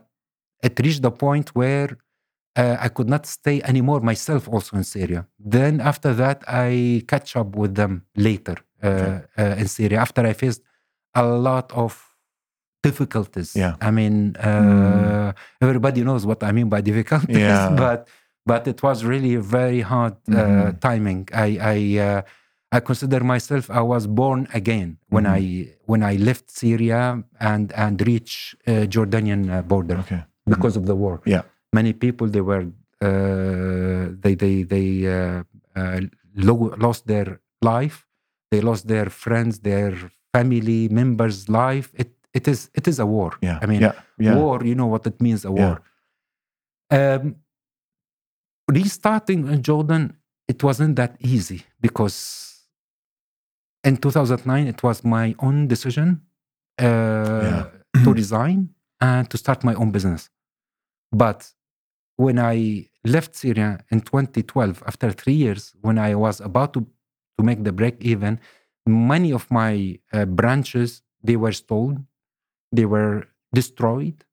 it 0.62 0.78
reached 0.80 1.02
the 1.02 1.12
point 1.12 1.48
where 1.56 1.90
uh, 2.58 2.76
I 2.80 2.90
could 2.90 3.08
not 3.08 3.26
stay 3.26 3.62
anymore 3.64 4.02
myself 4.02 4.48
also 4.50 4.76
in 4.78 4.84
Syria. 4.84 5.28
Then 5.40 5.80
after 5.80 6.14
that, 6.16 6.44
I 6.48 7.04
catch 7.08 7.36
up 7.38 7.56
with 7.56 7.76
them 7.76 7.94
later 8.16 8.58
uh, 8.84 8.88
Okay. 8.88 9.22
uh, 9.38 9.56
in 9.62 9.68
Syria 9.68 10.00
after 10.00 10.22
I 10.26 10.34
faced 10.34 10.62
a 11.16 11.26
lot 11.26 11.72
of 11.74 11.92
difficulties. 12.84 13.56
Yeah. 13.56 13.76
I 13.82 13.92
mean, 13.92 14.36
uh, 14.38 15.34
everybody 15.62 16.04
knows 16.04 16.26
what 16.26 16.44
I 16.44 16.52
mean 16.52 16.70
by 16.70 16.82
difficulties, 16.82 17.38
Yeah. 17.52 17.70
but 17.76 18.08
but 18.46 18.68
it 18.68 18.82
was 18.82 19.04
really 19.06 19.36
a 19.36 19.42
very 19.42 19.82
hard 19.82 20.16
uh, 20.30 20.34
Mhm. 20.36 20.80
timing. 20.80 21.28
I 21.34 21.50
I 21.76 21.78
uh, 22.08 22.22
I 22.72 22.80
consider 22.82 23.24
myself 23.24 23.70
I 23.70 23.82
was 23.82 24.06
born 24.08 24.48
again 24.54 24.90
when 25.10 25.24
Mhm. 25.26 25.38
I 25.38 25.42
when 25.92 26.02
I 26.04 26.16
left 26.18 26.46
Syria 26.52 27.02
and 27.40 27.66
and 27.74 27.96
reached 28.12 28.56
uh, 28.68 28.86
Jordanian 28.94 29.50
uh, 29.50 29.62
border 29.72 29.98
Okay. 30.06 30.22
because 30.46 30.76
of 30.80 30.86
the 30.86 30.96
war. 30.96 31.16
Yeah. 31.26 31.44
Many 31.74 31.94
people 31.94 32.28
they 32.36 32.42
were 32.52 32.66
uh, 33.02 34.14
they 34.24 34.36
they 34.36 34.56
they 34.74 34.88
uh, 35.08 35.44
uh, 35.76 36.02
lo- 36.36 36.74
lost 36.78 37.08
their 37.08 37.40
life. 37.62 38.06
They 38.52 38.62
lost 38.62 38.88
their 38.88 39.10
friends, 39.10 39.60
their 39.60 39.94
family 40.34 40.90
members' 40.90 41.50
life. 41.50 41.90
It 42.02 42.10
it 42.34 42.48
is 42.48 42.70
it 42.80 42.88
is 42.88 43.00
a 43.00 43.06
war. 43.06 43.32
Yeah. 43.42 43.58
I 43.64 43.66
mean, 43.66 43.82
yeah. 43.82 43.94
Yeah. 44.18 44.36
war. 44.38 44.58
You 44.70 44.76
know 44.76 44.88
what 44.94 45.06
it 45.08 45.18
means 45.22 45.42
a 45.46 45.50
Yeah. 45.52 45.62
war. 45.62 45.76
Um, 46.92 47.36
restarting 48.72 49.48
in 49.48 49.62
Jordan, 49.64 50.14
it 50.48 50.64
wasn't 50.64 50.96
that 50.98 51.16
easy 51.20 51.64
because 51.82 52.18
in 53.84 53.98
2009 53.98 54.68
it 54.68 54.84
was 54.84 55.04
my 55.04 55.36
own 55.40 55.68
decision 55.68 56.22
uh, 56.80 57.66
to 58.04 58.14
resign 58.22 58.70
and 59.02 59.30
to 59.30 59.38
start 59.38 59.64
my 59.64 59.74
own 59.76 59.92
business. 59.92 60.30
But 61.12 61.52
when 62.18 62.38
I 62.38 62.88
left 63.06 63.36
Syria 63.36 63.80
in 63.90 64.02
2012, 64.02 64.84
after 64.86 65.12
three 65.12 65.34
years, 65.34 65.74
when 65.82 65.98
I 65.98 66.16
was 66.16 66.42
about 66.42 66.74
to, 66.74 66.82
to 67.38 67.44
make 67.44 67.64
the 67.64 67.72
break 67.72 67.96
even, 68.02 68.40
many 68.86 69.32
of 69.32 69.50
my 69.50 70.00
uh, 70.12 70.26
branches 70.26 71.02
they 71.24 71.38
were 71.38 71.52
stolen, 71.52 72.08
they 72.72 72.86
were 72.86 73.28
destroyed. 73.54 74.26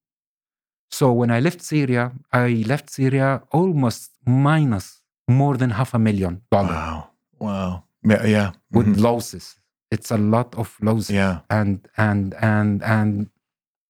So 0.90 1.12
when 1.12 1.30
I 1.30 1.40
left 1.40 1.62
Syria, 1.62 2.12
I 2.32 2.64
left 2.66 2.90
Syria 2.90 3.42
almost 3.52 4.12
minus 4.26 5.02
more 5.28 5.56
than 5.56 5.70
half 5.70 5.94
a 5.94 5.98
million 5.98 6.42
dollars 6.50 6.70
Wow. 6.70 7.10
Wow. 7.38 7.84
Yeah. 8.08 8.24
Yeah. 8.26 8.50
with 8.72 8.86
Mhm. 8.86 9.00
losses. 9.00 9.56
It's 9.90 10.10
a 10.10 10.16
lot 10.18 10.54
of 10.56 10.76
losses. 10.80 11.10
Yeah. 11.10 11.40
And 11.50 11.86
and 11.96 12.34
and 12.40 12.82
and 12.82 13.28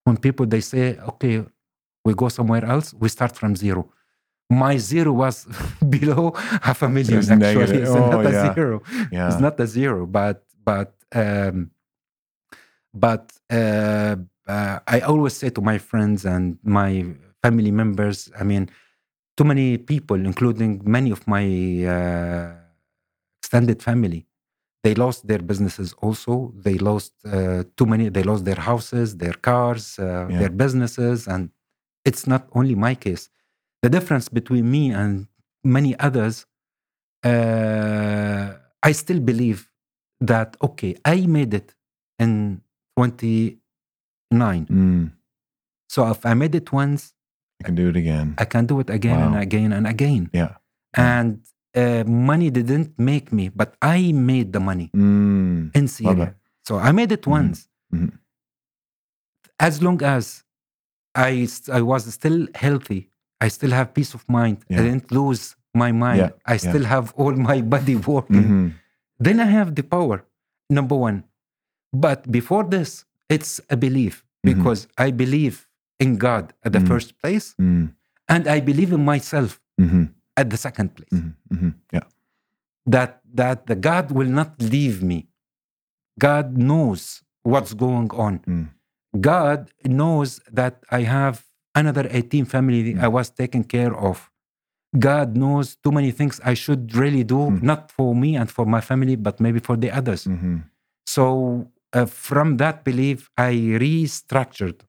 when 0.04 0.16
people 0.16 0.46
they 0.46 0.60
say, 0.60 0.98
okay, 1.10 1.44
we 2.04 2.14
go 2.14 2.28
somewhere 2.28 2.64
else, 2.64 2.94
we 3.02 3.08
start 3.08 3.36
from 3.36 3.56
zero. 3.56 3.82
My 4.50 4.76
zero 4.78 5.12
was 5.12 5.46
below 5.96 6.32
half 6.62 6.82
a 6.82 6.88
million. 6.88 7.16
was 7.18 7.30
Actually, 7.30 7.54
negative. 7.54 7.82
it's 7.82 7.90
Oh, 7.90 8.10
not 8.10 8.26
a 8.26 8.30
yeah. 8.30 8.54
zero. 8.54 8.82
Yeah. 9.10 9.26
It's 9.28 9.40
not 9.40 9.58
a 9.60 9.66
zero, 9.66 10.06
but 10.06 10.44
but 10.64 10.94
um, 11.14 11.70
but 12.94 13.32
uh, 13.50 14.16
uh, 14.46 14.78
I 14.86 15.00
always 15.00 15.34
say 15.36 15.50
to 15.50 15.60
my 15.60 15.78
friends 15.78 16.24
and 16.24 16.58
my 16.62 17.04
family 17.42 17.70
members, 17.70 18.30
I 18.38 18.44
mean, 18.44 18.68
too 19.36 19.44
many 19.44 19.78
people, 19.78 20.16
including 20.16 20.80
many 20.84 21.10
of 21.10 21.26
my 21.26 21.44
uh, 21.84 22.52
extended 23.46 23.78
family, 23.90 24.26
they 24.84 24.94
lost 25.04 25.20
their 25.30 25.42
businesses 25.50 25.88
also. 26.04 26.34
They 26.66 26.76
lost 26.90 27.12
uh, 27.24 27.62
too 27.76 27.86
many. 27.92 28.04
They 28.16 28.24
lost 28.30 28.42
their 28.48 28.60
houses, 28.70 29.08
their 29.24 29.36
cars, 29.48 29.84
uh, 29.98 30.04
Yeah. 30.04 30.38
their 30.40 30.54
businesses, 30.64 31.18
and 31.32 31.42
it's 32.08 32.24
not 32.32 32.42
only 32.58 32.74
my 32.88 32.94
case. 33.06 33.24
The 33.84 33.90
difference 33.96 34.26
between 34.38 34.64
me 34.76 34.84
and 35.02 35.12
many 35.76 35.92
others, 36.06 36.34
uh, 37.30 38.46
I 38.88 38.92
still 39.02 39.20
believe 39.30 39.60
that 40.32 40.48
okay, 40.68 40.92
I 41.04 41.16
made 41.38 41.52
it 41.60 41.68
in 42.24 42.32
29. 42.96 44.66
Mm. 44.66 45.04
So 45.94 45.98
if 46.14 46.20
I 46.30 46.34
made 46.42 46.54
it 46.60 46.68
once, 46.72 47.02
I 47.60 47.64
can 47.66 47.74
do 47.80 47.86
it 47.92 47.96
again. 48.04 48.28
I 48.38 48.46
can 48.54 48.64
do 48.66 48.76
it 48.82 48.90
again 48.98 49.18
and 49.26 49.34
again 49.46 49.70
and 49.76 49.86
again. 49.94 50.22
Yeah. 50.40 50.52
And 50.94 51.40
uh, 51.76 52.04
money 52.30 52.50
didn't 52.50 52.98
make 52.98 53.32
me, 53.32 53.48
but 53.60 53.70
I 53.82 54.12
made 54.12 54.52
the 54.52 54.60
money 54.60 54.88
Mm. 54.94 55.70
in 55.78 55.88
Syria. 55.88 56.34
So 56.62 56.78
I 56.78 56.90
made 56.92 57.12
it 57.12 57.22
Mhm. 57.22 57.30
once. 57.38 57.68
Mhm. 57.94 58.12
As 59.58 59.82
long 59.82 60.02
as 60.02 60.44
I, 61.14 61.48
I 61.72 61.80
was 61.82 62.02
still 62.12 62.46
healthy, 62.54 63.10
I 63.40 63.48
still 63.48 63.70
have 63.70 63.94
peace 63.94 64.12
of 64.14 64.22
mind. 64.28 64.58
Yeah. 64.68 64.80
I 64.80 64.82
didn't 64.84 65.10
lose 65.10 65.56
my 65.74 65.92
mind. 65.92 66.18
Yeah, 66.18 66.30
I 66.46 66.56
still 66.56 66.84
have 66.84 67.12
all 67.16 67.32
my 67.50 67.60
body 67.74 67.96
working. 67.96 68.44
Mhm. 68.44 68.72
Then 69.18 69.40
I 69.40 69.46
have 69.58 69.74
the 69.74 69.82
power, 69.82 70.24
number 70.70 70.96
one. 71.08 71.24
But 71.92 72.30
before 72.30 72.64
this, 72.64 73.04
it's 73.28 73.60
a 73.70 73.76
belief 73.76 74.14
Mhm. 74.24 74.48
because 74.54 74.88
I 74.98 75.10
believe 75.10 75.68
in 75.98 76.16
God 76.16 76.52
at 76.64 76.72
the 76.72 76.80
Mhm. 76.80 76.88
first 76.88 77.10
place, 77.20 77.54
Mm. 77.60 77.94
and 78.28 78.42
I 78.48 78.60
believe 78.60 78.92
in 78.92 79.04
myself. 79.04 79.60
At 80.36 80.50
the 80.50 80.56
second 80.56 80.94
place. 80.96 81.10
Mhm. 81.12 81.34
Mhm. 81.52 81.74
Yeah. 81.92 82.06
That 82.86 83.20
that 83.34 83.66
the 83.66 83.74
God 83.74 84.10
will 84.12 84.30
not 84.40 84.60
leave 84.62 85.02
me. 85.02 85.28
God 86.18 86.56
knows 86.56 87.22
what's 87.42 87.74
going 87.74 88.10
on. 88.12 88.40
Mm. 88.46 88.68
God 89.20 89.70
knows 89.84 90.40
that 90.52 90.84
I 90.90 91.02
have 91.02 91.44
another 91.74 92.06
18 92.10 92.44
family 92.44 92.94
Mm. 92.94 93.02
I 93.02 93.08
was 93.08 93.30
taking 93.30 93.64
care 93.64 93.94
of. 93.94 94.30
God 94.98 95.36
knows 95.36 95.76
too 95.76 95.92
many 95.92 96.10
things 96.10 96.40
I 96.44 96.54
should 96.54 96.94
really 96.94 97.24
do, 97.24 97.50
Mm. 97.50 97.62
not 97.62 97.92
for 97.92 98.14
me 98.14 98.36
and 98.36 98.48
for 98.50 98.64
my 98.66 98.80
family, 98.80 99.16
but 99.16 99.40
maybe 99.40 99.60
for 99.60 99.76
the 99.76 99.90
others. 99.90 100.24
Mhm. 100.24 100.64
So 101.06 101.24
uh, 101.92 102.04
from 102.06 102.56
that 102.58 102.84
belief, 102.84 103.30
I 103.36 103.52
restructured 103.78 104.80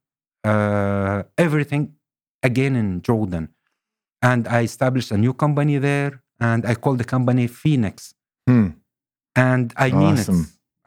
uh, 0.44 1.24
everything 1.38 1.94
again 2.44 2.75
in 2.75 3.01
Jordan, 3.01 3.50
and 4.29 4.41
I 4.57 4.60
established 4.72 5.10
a 5.12 5.17
new 5.25 5.34
company 5.43 5.75
there, 5.89 6.12
and 6.50 6.62
I 6.72 6.74
called 6.84 6.98
the 7.03 7.10
company 7.15 7.46
Phoenix, 7.62 7.96
Hmm. 8.50 8.67
and 9.36 9.65
I 9.86 9.88
mean 10.01 10.17
it. 10.24 10.29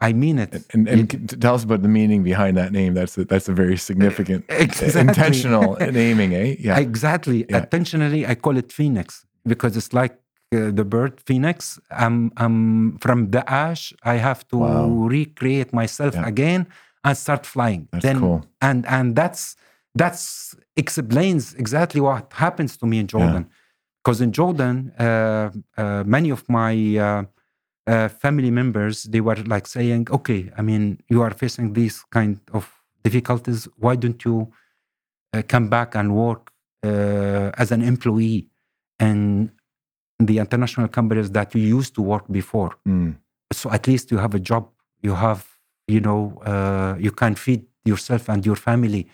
I 0.09 0.13
mean 0.23 0.37
it. 0.45 0.51
And, 0.73 0.87
and 0.93 0.99
It- 1.13 1.39
tell 1.43 1.55
us 1.59 1.63
about 1.63 1.81
the 1.87 1.93
meaning 1.99 2.21
behind 2.31 2.53
that 2.61 2.71
name. 2.79 2.91
That's 2.99 3.15
a, 3.19 3.23
that's 3.31 3.47
a 3.53 3.55
very 3.63 3.77
significant, 3.89 4.41
Exactly. 4.65 4.99
intentional 5.07 5.67
naming, 6.01 6.31
eh? 6.33 6.49
Yeah. 6.67 6.79
Exactly. 6.87 7.39
Yeah. 7.49 7.59
Intentionally, 7.63 8.21
I 8.31 8.33
call 8.45 8.55
it 8.57 8.69
Phoenix 8.79 9.07
because 9.51 9.73
it's 9.79 9.93
like 10.01 10.13
uh, 10.55 10.71
the 10.79 10.83
bird 10.95 11.13
Phoenix. 11.27 11.79
I'm, 12.03 12.31
I'm 12.43 12.97
from 13.03 13.29
the 13.35 13.43
ash. 13.65 13.83
I 14.13 14.15
have 14.27 14.41
to 14.49 14.57
Wow. 14.57 14.87
recreate 15.17 15.71
myself 15.81 16.13
Yeah. 16.15 16.25
again 16.33 16.61
and 17.05 17.15
start 17.25 17.45
flying. 17.45 17.87
That's 17.91 18.19
cool. 18.19 18.39
And 18.67 18.79
and 18.95 19.15
that's 19.19 19.55
that's 20.01 20.55
explains 20.75 21.53
exactly 21.55 22.01
what 22.01 22.31
happens 22.33 22.77
to 22.77 22.85
me 22.85 22.99
in 22.99 23.07
Jordan. 23.07 23.47
Because 24.03 24.21
in 24.21 24.31
Jordan, 24.31 24.91
uh, 24.97 25.51
uh, 25.77 26.03
many 26.05 26.31
of 26.31 26.47
my 26.49 26.73
uh, 26.97 27.23
uh, 27.87 28.07
family 28.07 28.51
members 28.51 29.03
they 29.03 29.21
were 29.21 29.35
like 29.45 29.67
saying, 29.67 30.07
"Okay, 30.11 30.51
I 30.57 30.61
mean, 30.61 30.99
you 31.09 31.21
are 31.21 31.31
facing 31.31 31.73
these 31.73 32.03
kind 32.09 32.39
of 32.53 32.71
difficulties. 33.03 33.67
Why 33.77 33.95
don't 33.95 34.23
you 34.25 34.51
uh, 35.33 35.41
come 35.47 35.69
back 35.69 35.95
and 35.95 36.15
work 36.15 36.51
uh, 36.83 37.51
as 37.57 37.71
an 37.71 37.81
employee 37.81 38.47
in 38.99 39.51
the 40.19 40.37
international 40.37 40.87
companies 40.87 41.31
that 41.31 41.55
you 41.55 41.61
used 41.61 41.95
to 41.95 42.01
work 42.01 42.25
before. 42.31 42.75
Mm. 42.87 43.15
So 43.51 43.71
at 43.71 43.87
least 43.87 44.11
you 44.11 44.17
have 44.17 44.35
a 44.35 44.39
job. 44.39 44.69
You 45.01 45.15
have, 45.15 45.47
you 45.87 45.99
know, 45.99 46.41
uh, 46.45 46.95
you 46.99 47.11
can 47.11 47.35
feed 47.35 47.65
yourself 47.85 48.29
and 48.29 48.45
your 48.45 48.55
family. 48.55 49.07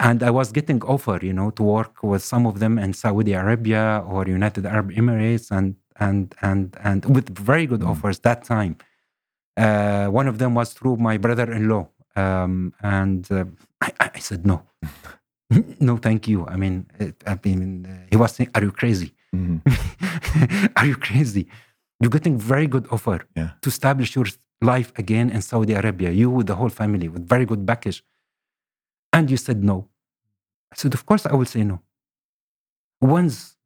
And 0.00 0.22
I 0.22 0.30
was 0.30 0.52
getting 0.52 0.82
offer, 0.84 1.18
you 1.22 1.32
know, 1.32 1.50
to 1.52 1.62
work 1.62 2.02
with 2.02 2.22
some 2.22 2.46
of 2.46 2.58
them 2.58 2.78
in 2.78 2.92
Saudi 2.92 3.32
Arabia 3.34 4.02
or 4.06 4.26
United 4.26 4.64
Arab 4.66 4.90
Emirates, 4.92 5.50
and 5.50 5.76
and 5.98 6.34
and 6.42 6.76
and 6.82 7.04
with 7.16 7.28
very 7.38 7.66
good 7.66 7.80
Mm. 7.80 7.90
offers 7.90 8.18
that 8.20 8.44
time. 8.44 8.74
Uh, 9.56 10.06
one 10.08 10.28
of 10.28 10.38
them 10.38 10.54
was 10.54 10.72
through 10.72 10.96
my 10.96 11.16
brother-in-law, 11.18 11.84
um, 12.16 12.72
and 12.82 13.30
uh, 13.30 13.44
I, 13.80 13.90
I 14.16 14.18
said 14.18 14.46
no, 14.46 14.62
no, 15.80 15.96
thank 15.96 16.28
you. 16.28 16.46
I 16.46 16.56
mean, 16.56 16.86
it, 16.98 17.16
I 17.26 17.38
mean, 17.44 17.86
uh, 17.86 18.06
he 18.10 18.16
was 18.16 18.32
saying, 18.36 18.50
"Are 18.54 18.62
you 18.62 18.72
crazy? 18.72 19.10
Mhm. 19.34 19.60
Are 20.78 20.86
you 20.86 20.96
crazy? 20.96 21.46
You're 22.00 22.10
getting 22.18 22.36
very 22.38 22.66
good 22.66 22.86
offer 22.90 23.18
Yeah. 23.36 23.50
to 23.62 23.68
establish 23.68 24.16
your 24.16 24.26
life 24.62 24.90
again 25.02 25.30
in 25.30 25.40
Saudi 25.42 25.74
Arabia. 25.74 26.10
You 26.10 26.30
with 26.30 26.46
the 26.46 26.54
whole 26.54 26.70
family 26.82 27.08
with 27.08 27.28
very 27.28 27.44
good 27.44 27.66
package, 27.66 28.02
and 29.12 29.30
you 29.30 29.36
said 29.36 29.62
no. 29.64 29.88
I 30.72 30.76
said, 30.76 30.94
of 30.94 31.04
course 31.06 31.26
I 31.26 31.34
will 31.34 31.46
say 31.46 31.64
no. 31.64 31.80
Once 33.00 33.56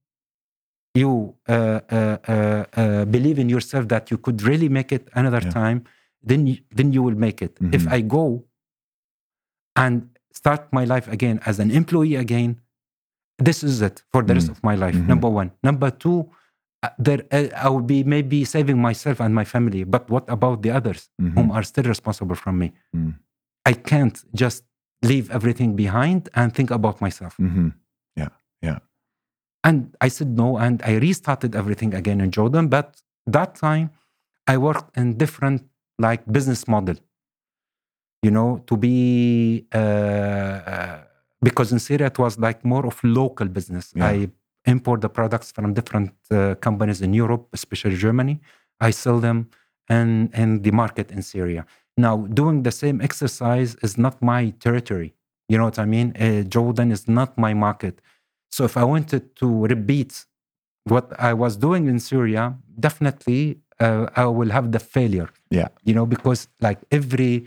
you 0.94 1.34
uh, 1.48 1.80
uh, 1.90 2.18
uh, 2.28 2.64
uh, 2.76 3.04
believe 3.06 3.38
in 3.38 3.48
yourself 3.48 3.88
that 3.88 4.10
you 4.10 4.18
could 4.18 4.42
really 4.42 4.68
make 4.68 4.92
it 4.92 5.08
another 5.14 5.40
Yeah. 5.42 5.50
time, 5.50 5.84
then 6.22 6.46
you, 6.46 6.58
then 6.70 6.92
you 6.92 7.02
will 7.02 7.16
make 7.26 7.42
it. 7.42 7.58
If 7.72 7.82
Mhm. 7.84 7.92
I 7.92 8.00
go 8.00 8.44
and 9.76 10.08
start 10.32 10.72
my 10.72 10.84
life 10.84 11.08
again 11.08 11.40
as 11.46 11.58
an 11.58 11.70
employee 11.70 12.14
again, 12.16 12.60
this 13.38 13.62
is 13.64 13.82
it 13.82 14.02
for 14.12 14.22
the 14.22 14.34
rest 14.34 14.48
Mm. 14.48 14.52
of 14.54 14.62
my 14.62 14.76
life. 14.76 14.94
Mhm. 14.96 15.06
Number 15.08 15.28
one. 15.28 15.50
Number 15.62 15.90
two, 15.90 16.30
uh, 16.84 16.90
there 16.98 17.22
uh, 17.32 17.48
I 17.64 17.68
will 17.68 17.82
be 17.96 18.04
maybe 18.04 18.44
saving 18.44 18.78
myself 18.80 19.20
and 19.20 19.34
my 19.34 19.44
family. 19.44 19.82
But 19.84 20.08
what 20.10 20.24
about 20.30 20.62
the 20.62 20.70
others 20.70 21.10
Mhm. 21.20 21.34
whom 21.34 21.50
are 21.50 21.64
still 21.64 21.84
responsible 21.94 22.36
from 22.36 22.58
me? 22.58 22.72
Mm. 22.94 23.14
I 23.66 23.72
can't 23.72 24.16
just 24.32 24.62
leave 25.10 25.26
everything 25.38 25.70
behind 25.84 26.20
and 26.38 26.46
think 26.56 26.70
about 26.78 26.96
myself. 27.06 27.34
Mhm. 27.38 27.68
Yeah. 28.20 28.32
Yeah. 28.66 28.78
And 29.68 29.78
I 30.06 30.08
said 30.16 30.28
no, 30.42 30.48
and 30.64 30.76
I 30.90 30.92
restarted 31.08 31.52
everything 31.60 31.94
again 32.00 32.18
in 32.24 32.30
Jordan. 32.38 32.64
But 32.76 32.88
that 33.36 33.50
time, 33.66 33.86
I 34.52 34.54
worked 34.68 34.90
in 35.00 35.06
different 35.24 35.60
like 36.06 36.22
business 36.36 36.62
model. 36.74 36.96
You 38.26 38.30
know, 38.36 38.50
to 38.68 38.74
be 38.76 38.96
uh, 39.74 39.78
uh, 39.78 40.98
because 41.48 41.68
in 41.74 41.78
Syria 41.78 42.06
it 42.12 42.18
was 42.18 42.38
like 42.46 42.58
more 42.64 42.84
of 42.90 42.96
local 43.04 43.48
business. 43.58 43.92
Yeah. 43.94 44.06
I 44.12 44.14
import 44.74 44.98
the 45.02 45.10
products 45.18 45.48
from 45.52 45.74
different 45.74 46.10
uh, 46.30 46.54
companies 46.66 47.00
in 47.06 47.12
Europe, 47.22 47.44
especially 47.52 47.96
Germany. 47.96 48.40
I 48.80 48.90
sell 48.92 49.18
them 49.20 49.38
in 49.90 50.30
in 50.42 50.62
the 50.62 50.72
market 50.82 51.10
in 51.16 51.20
Syria. 51.22 51.62
Now, 51.96 52.16
doing 52.40 52.62
the 52.62 52.72
same 52.72 53.00
exercise 53.00 53.76
is 53.82 53.96
not 53.96 54.20
my 54.22 54.50
territory. 54.60 55.14
You 55.48 55.58
know 55.58 55.64
what 55.64 55.78
I 55.78 55.84
mean? 55.84 56.14
Uh, 56.18 56.42
Jordan 56.42 56.90
is 56.90 57.06
not 57.06 57.36
my 57.38 57.54
market. 57.54 58.00
So 58.50 58.64
if 58.64 58.76
I 58.76 58.84
wanted 58.84 59.36
to 59.36 59.66
repeat 59.66 60.24
what 60.84 61.12
I 61.18 61.32
was 61.34 61.56
doing 61.56 61.86
in 61.86 61.98
Syria, 62.00 62.56
definitely 62.78 63.58
uh, 63.80 64.06
I 64.16 64.26
will 64.26 64.50
have 64.50 64.72
the 64.72 64.78
failure. 64.80 65.28
Yeah. 65.50 65.68
You 65.84 65.94
know, 65.94 66.06
because 66.06 66.48
like 66.60 66.78
every 66.90 67.46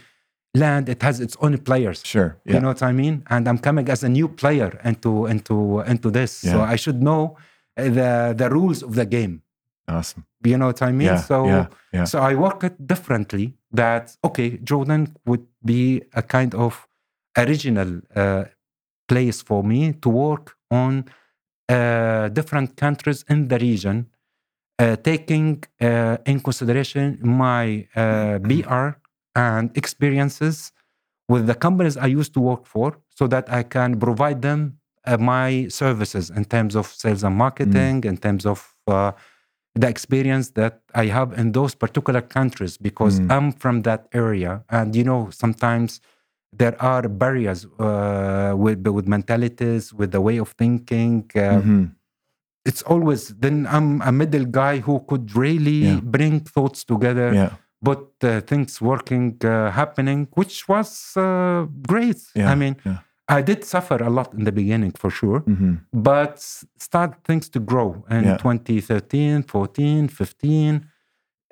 land, 0.56 0.90
it 0.90 1.02
has 1.02 1.20
its 1.20 1.36
own 1.42 1.58
players. 1.60 2.02
Sure. 2.06 2.38
Yeah. 2.46 2.56
You 2.56 2.60
know 2.62 2.68
what 2.70 2.84
I 2.84 2.92
mean? 2.92 3.24
And 3.30 3.48
I'm 3.48 3.58
coming 3.58 3.90
as 3.90 4.04
a 4.04 4.10
new 4.10 4.28
player 4.28 4.80
into 4.84 5.26
into 5.28 5.82
into 5.82 6.10
this, 6.12 6.44
Yeah. 6.44 6.52
so 6.54 6.62
I 6.62 6.76
should 6.78 7.02
know 7.02 7.38
the 7.76 8.34
the 8.36 8.50
rules 8.50 8.82
of 8.84 8.96
the 8.96 9.06
game. 9.06 9.42
Awesome. 9.88 10.26
You 10.44 10.58
know 10.58 10.68
what 10.68 10.82
I 10.82 10.92
mean? 10.92 11.08
Yeah. 11.08 11.18
so 11.18 11.46
yeah. 11.46 11.68
Yeah. 11.94 12.06
so 12.06 12.20
I 12.20 12.36
work 12.36 12.64
it 12.64 12.88
differently. 12.88 13.54
That 13.72 14.16
okay, 14.24 14.58
Jordan 14.64 15.16
would 15.26 15.46
be 15.64 16.02
a 16.14 16.22
kind 16.22 16.54
of 16.56 16.88
original 17.38 18.02
uh, 18.16 18.46
place 19.08 19.42
for 19.42 19.64
me 19.64 19.94
to 19.94 20.10
work 20.10 20.56
on 20.72 21.06
uh, 21.70 22.30
different 22.30 22.76
countries 22.78 23.26
in 23.30 23.48
the 23.48 23.60
region, 23.60 24.08
uh, 24.80 24.96
taking 24.98 25.64
uh, 25.82 26.18
in 26.26 26.40
consideration 26.40 27.20
my 27.22 27.88
uh, 27.96 28.38
BR 28.40 28.90
and 29.36 29.76
experiences 29.78 30.72
with 31.30 31.46
the 31.46 31.56
companies 31.56 31.98
I 31.98 32.08
used 32.08 32.34
to 32.36 32.40
work 32.40 32.66
for, 32.66 32.98
so 33.10 33.28
that 33.28 33.52
I 33.52 33.64
can 33.64 34.00
provide 34.00 34.42
them 34.42 34.80
uh, 35.06 35.18
my 35.18 35.68
services 35.68 36.30
in 36.30 36.46
terms 36.46 36.76
of 36.76 36.88
sales 36.88 37.24
and 37.24 37.36
marketing, 37.36 38.04
in 38.04 38.18
terms 38.18 38.46
of 38.46 38.76
uh, 38.88 39.12
the 39.82 39.88
experience 39.96 40.48
that 40.60 40.74
I 41.04 41.06
have 41.18 41.30
in 41.42 41.48
those 41.58 41.74
particular 41.84 42.22
countries 42.38 42.74
because 42.90 43.16
Mm. 43.20 43.32
I'm 43.34 43.48
from 43.64 43.76
that 43.90 44.02
area. 44.24 44.52
And 44.78 44.88
you 44.98 45.04
know, 45.10 45.22
sometimes 45.44 45.90
there 46.62 46.76
are 46.92 47.04
barriers 47.24 47.60
uh, 47.80 48.54
with 48.64 48.80
with 48.98 49.08
mentalities, 49.18 49.84
with 50.00 50.10
the 50.16 50.22
way 50.28 50.38
of 50.46 50.50
thinking. 50.64 51.14
Uh, 51.36 51.62
Mhm. 51.62 51.84
It's 52.70 52.84
always 52.94 53.22
then 53.44 53.58
I'm 53.76 53.90
a 54.02 54.12
middle 54.22 54.46
guy 54.62 54.76
who 54.86 54.96
could 55.10 55.26
really 55.46 55.80
Yeah. 55.88 56.00
bring 56.16 56.36
thoughts 56.56 56.80
together, 56.92 57.30
Yeah. 57.34 57.52
but 57.90 58.04
uh, 58.24 58.42
things 58.52 58.72
working, 58.92 59.26
uh, 59.44 59.72
happening, 59.80 60.20
which 60.40 60.56
was 60.72 60.90
uh, 61.16 61.62
great. 61.92 62.20
Yeah. 62.36 62.52
I 62.52 62.56
mean. 62.62 62.76
I 63.30 63.42
did 63.42 63.64
suffer 63.66 63.98
a 63.98 64.10
lot 64.10 64.34
in 64.38 64.44
the 64.46 64.52
beginning 64.62 64.94
for 65.02 65.10
sure 65.20 65.42
Mhm. 65.42 65.74
but 66.12 66.40
start 66.88 67.12
things 67.28 67.46
to 67.50 67.60
grow 67.72 67.90
in 68.10 68.24
Yeah. 68.24 68.38
2013 68.38 69.44
14 69.44 70.08
15 70.08 70.86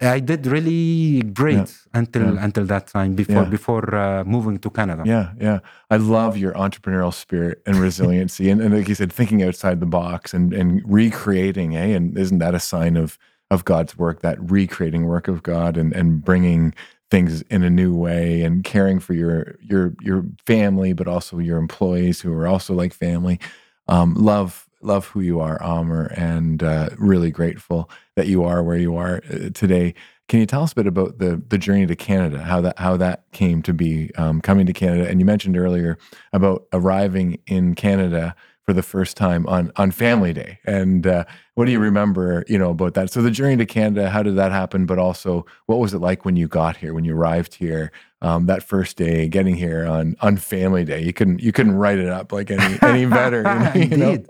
i 0.01 0.19
did 0.19 0.41
really 0.55 1.21
great 1.41 1.69
until 1.93 2.25
Yeah. 2.33 2.43
until 2.45 2.65
that 2.73 2.85
time 2.87 3.11
before 3.21 3.43
Yeah. 3.43 3.49
before 3.57 3.85
uh, 3.95 4.23
moving 4.35 4.57
to 4.63 4.69
canada 4.69 5.03
Yeah, 5.05 5.27
yeah. 5.47 5.59
I 5.95 5.97
love 5.97 6.33
your 6.43 6.53
entrepreneurial 6.65 7.13
spirit 7.23 7.57
and 7.67 7.75
resiliency, 7.87 8.45
and, 8.51 8.59
and 8.63 8.73
like 8.77 8.87
you 8.91 8.95
said, 9.01 9.11
thinking 9.19 9.41
outside 9.47 9.77
the 9.85 9.91
box 10.01 10.33
and 10.37 10.53
and 10.59 10.69
recreating. 11.01 11.69
Eh, 11.83 11.95
and 11.97 12.05
isn't 12.23 12.39
that 12.45 12.53
a 12.61 12.63
sign 12.73 12.95
of 13.03 13.09
of 13.53 13.59
God's 13.71 13.93
work? 14.03 14.17
That 14.27 14.37
recreating 14.57 15.03
work 15.13 15.25
of 15.33 15.37
God 15.53 15.77
and 15.81 15.89
and 15.99 16.07
bringing 16.29 16.73
things 17.11 17.41
in 17.43 17.63
a 17.63 17.69
new 17.69 17.95
way 17.95 18.41
and 18.41 18.63
caring 18.63 18.99
for 18.99 19.13
your 19.13 19.57
your 19.61 19.95
your 20.01 20.25
family, 20.45 20.93
but 20.93 21.07
also 21.07 21.39
your 21.39 21.57
employees 21.57 22.21
who 22.21 22.33
are 22.33 22.47
also 22.47 22.73
like 22.73 22.93
family. 22.93 23.39
Um, 23.87 24.15
love 24.15 24.67
love 24.81 25.07
who 25.07 25.21
you 25.21 25.39
are, 25.39 25.61
Amer, 25.63 26.05
and 26.15 26.63
uh, 26.63 26.89
really 26.97 27.31
grateful 27.31 27.89
that 28.15 28.27
you 28.27 28.43
are 28.43 28.63
where 28.63 28.77
you 28.77 28.95
are 28.95 29.21
uh, 29.31 29.49
today. 29.53 29.93
Can 30.27 30.39
you 30.39 30.45
tell 30.45 30.63
us 30.63 30.71
a 30.71 30.75
bit 30.75 30.87
about 30.87 31.19
the 31.19 31.41
the 31.47 31.57
journey 31.57 31.85
to 31.85 31.95
Canada? 31.95 32.43
How 32.43 32.61
that 32.61 32.79
how 32.79 32.97
that 32.97 33.25
came 33.31 33.61
to 33.63 33.73
be 33.73 34.13
um, 34.15 34.41
coming 34.41 34.65
to 34.65 34.73
Canada? 34.73 35.07
And 35.07 35.19
you 35.19 35.25
mentioned 35.25 35.57
earlier 35.57 35.97
about 36.33 36.65
arriving 36.73 37.39
in 37.45 37.75
Canada 37.75 38.35
for 38.65 38.73
the 38.73 38.81
first 38.83 39.15
time 39.15 39.45
on 39.47 39.71
on 39.75 39.91
Family 39.91 40.33
Day. 40.33 40.59
And 40.65 41.05
uh, 41.05 41.25
what 41.53 41.65
do 41.65 41.71
you 41.71 41.79
remember? 41.79 42.43
You 42.47 42.57
know 42.57 42.71
about 42.71 42.95
that. 42.95 43.11
So 43.11 43.21
the 43.21 43.29
journey 43.31 43.57
to 43.57 43.65
Canada. 43.65 44.09
How 44.09 44.23
did 44.23 44.35
that 44.37 44.51
happen? 44.51 44.85
But 44.85 44.97
also, 44.97 45.45
what 45.67 45.77
was 45.79 45.93
it 45.93 45.99
like 45.99 46.25
when 46.25 46.35
you 46.35 46.47
got 46.47 46.77
here? 46.77 46.93
When 46.93 47.05
you 47.05 47.15
arrived 47.15 47.53
here? 47.55 47.91
Um, 48.21 48.47
that 48.47 48.63
first 48.63 48.97
day, 48.97 49.27
getting 49.27 49.55
here 49.55 49.85
on 49.85 50.15
on 50.21 50.37
Family 50.37 50.83
Day, 50.83 51.01
you 51.03 51.13
couldn't 51.13 51.41
you 51.41 51.51
couldn't 51.51 51.75
write 51.75 51.99
it 51.99 52.09
up 52.09 52.31
like 52.31 52.49
any 52.49 52.77
any 52.81 53.05
better. 53.05 53.41
you 53.75 53.97
know- 53.97 54.09
indeed 54.15 54.27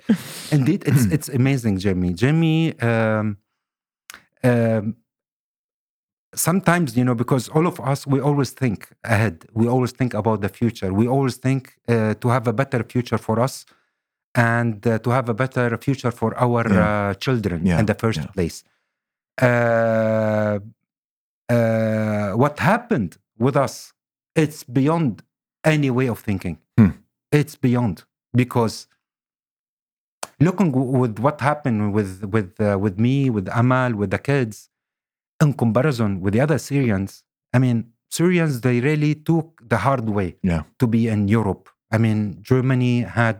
indeed 0.51 0.83
it's 0.85 1.05
it's 1.05 1.29
amazing 1.29 1.77
jimmy 1.79 2.13
jimmy 2.13 2.77
um, 2.81 3.37
um, 4.43 4.95
sometimes 6.35 6.97
you 6.97 7.03
know 7.05 7.15
because 7.15 7.47
all 7.49 7.65
of 7.65 7.79
us 7.79 8.05
we 8.05 8.19
always 8.19 8.51
think 8.51 8.89
ahead 9.05 9.45
we 9.53 9.65
always 9.67 9.91
think 9.93 10.13
about 10.13 10.41
the 10.41 10.49
future 10.49 10.93
we 10.93 11.07
always 11.07 11.37
think 11.37 11.77
uh, 11.87 12.13
to 12.15 12.27
have 12.27 12.45
a 12.47 12.53
better 12.53 12.83
future 12.83 13.17
for 13.17 13.39
us 13.39 13.65
and 14.35 14.85
uh, 14.87 14.99
to 14.99 15.09
have 15.17 15.27
a 15.29 15.33
better 15.33 15.67
future 15.77 16.11
for 16.11 16.29
our 16.45 16.63
Yeah. 16.69 16.85
uh, 16.87 17.13
children 17.25 17.59
Yeah, 17.65 17.79
in 17.79 17.85
the 17.91 17.95
first 18.03 18.19
yeah. 18.21 18.31
place 18.35 18.57
uh, 19.41 20.59
uh, 21.49 22.31
what 22.41 22.59
happened 22.59 23.11
with 23.45 23.55
us 23.65 23.93
it's 24.35 24.63
beyond 24.63 25.21
any 25.63 25.89
way 25.97 26.07
of 26.13 26.19
thinking 26.19 26.57
Hmm. 26.77 26.91
it's 27.31 27.55
beyond 27.67 28.03
because 28.41 28.75
looking 30.39 30.71
with 31.01 31.15
what 31.25 31.37
happened 31.49 31.93
with 31.97 32.11
with 32.35 32.49
uh, 32.59 32.77
with 32.85 32.95
me 33.05 33.29
with 33.35 33.47
amal 33.61 33.91
with 34.01 34.09
the 34.15 34.19
kids 34.31 34.69
in 35.43 35.53
comparison 35.53 36.11
with 36.23 36.33
the 36.35 36.41
other 36.45 36.57
syrians 36.69 37.11
i 37.55 37.59
mean 37.59 37.77
syrians 38.17 38.53
they 38.65 38.77
really 38.89 39.13
took 39.29 39.47
the 39.71 39.77
hard 39.87 40.07
way 40.17 40.29
to 40.79 40.85
be 40.87 41.01
in 41.07 41.21
europe 41.37 41.65
i 41.91 41.97
mean 41.97 42.19
germany 42.49 42.95
had 43.19 43.37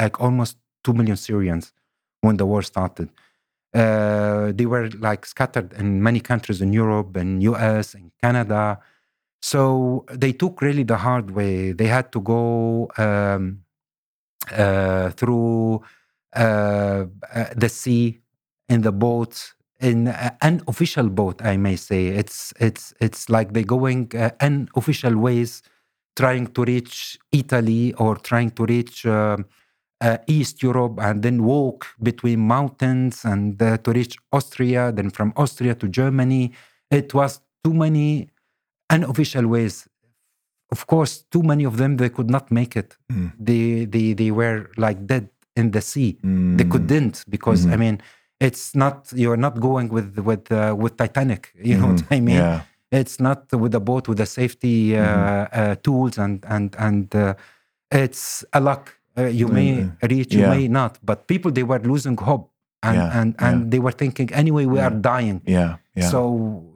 like 0.00 0.20
almost 0.20 0.56
2 0.84 0.92
million 0.94 1.16
syrians 1.16 1.72
when 2.20 2.36
the 2.36 2.46
war 2.46 2.62
started. 2.62 3.10
Uh, 3.74 4.52
they 4.54 4.66
were 4.66 4.88
like 5.00 5.26
scattered 5.26 5.72
in 5.74 6.02
many 6.02 6.20
countries 6.20 6.62
in 6.62 6.72
europe 6.72 7.16
and 7.16 7.42
us 7.42 7.94
and 7.94 8.10
canada. 8.22 8.78
So 9.42 10.04
they 10.12 10.32
took 10.32 10.62
really 10.62 10.82
the 10.82 10.96
hard 10.96 11.30
way. 11.32 11.72
They 11.72 11.86
had 11.86 12.10
to 12.12 12.20
go 12.20 12.90
um, 12.96 13.62
uh, 14.52 15.10
through 15.10 15.82
uh, 16.34 17.06
uh, 17.34 17.44
the 17.56 17.68
sea 17.68 18.20
in 18.68 18.82
the 18.82 18.92
boat 18.92 19.52
in 19.80 20.08
an 20.40 20.62
official 20.68 21.08
boat 21.08 21.42
i 21.44 21.56
may 21.56 21.76
say. 21.76 22.06
It's 22.08 22.52
it's 22.60 22.94
it's 23.00 23.28
like 23.28 23.52
they're 23.52 23.64
going 23.78 24.10
uh, 24.16 24.30
unofficial 24.40 25.16
ways 25.16 25.62
trying 26.16 26.46
to 26.46 26.64
reach 26.64 27.18
italy 27.32 27.92
or 27.94 28.16
trying 28.16 28.50
to 28.52 28.64
reach 28.64 29.04
uh, 29.04 29.36
uh, 30.00 30.18
east 30.26 30.62
europe 30.62 30.98
and 31.00 31.22
then 31.22 31.42
walk 31.44 31.86
between 32.02 32.40
mountains 32.40 33.24
and 33.24 33.60
uh, 33.62 33.76
to 33.78 33.92
reach 33.92 34.16
austria 34.32 34.92
then 34.92 35.10
from 35.10 35.32
austria 35.36 35.74
to 35.74 35.88
germany 35.88 36.52
it 36.90 37.14
was 37.14 37.40
too 37.64 37.72
many 37.74 38.28
unofficial 38.90 39.46
ways 39.46 39.88
of 40.72 40.86
course 40.86 41.24
too 41.30 41.42
many 41.42 41.64
of 41.64 41.76
them 41.76 41.96
they 41.96 42.08
could 42.08 42.30
not 42.30 42.50
make 42.50 42.76
it 42.76 42.96
Mm. 43.12 43.32
they 43.38 43.84
they 43.86 44.12
they 44.14 44.30
were 44.30 44.68
like 44.76 45.06
dead 45.06 45.28
in 45.56 45.70
the 45.70 45.80
sea 45.80 46.18
they 46.56 46.64
Mm. 46.64 46.70
couldn't 46.70 47.24
because 47.28 47.66
i 47.66 47.70
Mhm. 47.76 47.78
mean 47.78 47.98
it's 48.40 48.74
not 48.74 49.12
you're 49.14 49.36
not 49.46 49.58
going 49.60 49.88
with 49.88 50.18
with 50.18 50.50
uh, 50.52 50.74
with 50.76 50.96
titanic 50.96 51.52
you 51.64 51.76
know 51.78 51.88
what 51.92 52.02
i 52.10 52.20
mean 52.20 52.36
Mm-hmm. 52.42 52.60
Yeah. 52.92 53.00
it's 53.00 53.18
not 53.20 53.52
with 53.52 53.74
a 53.74 53.80
boat 53.80 54.08
with 54.08 54.18
the 54.18 54.26
safety 54.26 54.96
uh, 54.96 55.02
Mm-hmm. 55.02 55.60
uh, 55.60 55.74
tools 55.82 56.18
and 56.18 56.44
and 56.48 56.76
and 56.78 57.14
uh, 57.14 57.34
it's 57.90 58.44
a 58.52 58.60
luck 58.60 58.95
uh, 59.18 59.26
you 59.26 59.48
may 59.48 59.68
Mm, 59.82 59.96
reach 60.10 60.32
you 60.34 60.40
yeah. 60.40 60.50
may 60.50 60.68
not 60.68 60.98
but 61.02 61.26
people 61.26 61.50
they 61.50 61.62
were 61.62 61.78
losing 61.80 62.16
hope 62.16 62.50
and 62.82 62.96
Yeah, 62.96 63.20
and 63.20 63.34
and 63.38 63.70
they 63.72 63.78
were 63.80 63.92
thinking 64.02 64.28
anyway 64.32 64.64
we 64.66 64.78
are 64.80 64.90
dying 64.90 65.40
Yeah. 65.46 65.76
Yeah. 65.96 66.10
so 66.12 66.20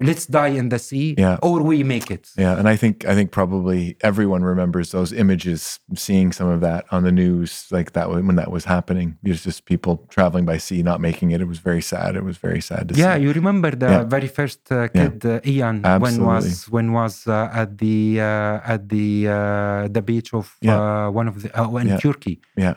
let's 0.01 0.25
die 0.25 0.53
in 0.61 0.71
the 0.71 0.79
sea 0.79 1.15
Yeah. 1.19 1.37
or 1.43 1.61
we 1.63 1.85
make 1.85 2.11
it 2.11 2.25
Yeah, 2.39 2.57
and 2.59 2.67
I 2.69 2.77
think 2.77 3.05
I 3.05 3.15
think 3.15 3.31
probably 3.33 3.97
everyone 4.01 4.43
remembers 4.53 4.91
those 4.97 5.13
images, 5.13 5.79
seeing 5.95 6.33
some 6.33 6.49
of 6.49 6.61
that 6.69 6.83
on 6.91 7.03
the 7.05 7.13
news, 7.13 7.51
like 7.71 7.93
that 7.93 8.07
when 8.11 8.37
that 8.41 8.51
was 8.51 8.65
happening. 8.65 9.09
It 9.25 9.31
was 9.35 9.43
just 9.45 9.61
people 9.73 9.95
traveling 10.09 10.47
by 10.47 10.57
sea, 10.59 10.81
not 10.83 11.01
making 11.09 11.29
it. 11.35 11.41
It 11.45 11.49
was 11.55 11.61
very 11.71 11.83
sad. 11.83 12.17
It 12.17 12.25
was 12.25 12.39
very 12.39 12.63
sad 12.71 12.83
to 12.89 12.95
see. 12.95 13.03
Yeah, 13.03 13.17
see. 13.17 13.23
you 13.25 13.31
remember 13.41 13.71
the 13.85 13.91
Yeah. 13.91 14.05
very 14.17 14.29
first 14.39 14.61
uh, 14.73 14.89
kid, 14.89 15.17
uh, 15.27 15.41
Ian, 15.53 15.77
when 16.05 16.17
was 16.31 16.47
when 16.75 16.89
was 17.01 17.15
uh, 17.27 17.61
at 17.63 17.71
the 17.83 17.97
uh, 18.31 18.73
at 18.75 18.89
the 18.89 19.09
uh, 19.29 19.89
the 19.97 20.03
beach 20.11 20.31
of 20.41 20.47
Yeah. 20.63 20.79
uh, 20.81 21.11
one 21.21 21.29
of 21.29 21.37
the 21.43 21.51
in 21.83 21.89
Yeah. 21.89 21.99
Turkey. 22.05 22.37
Yeah, 22.57 22.75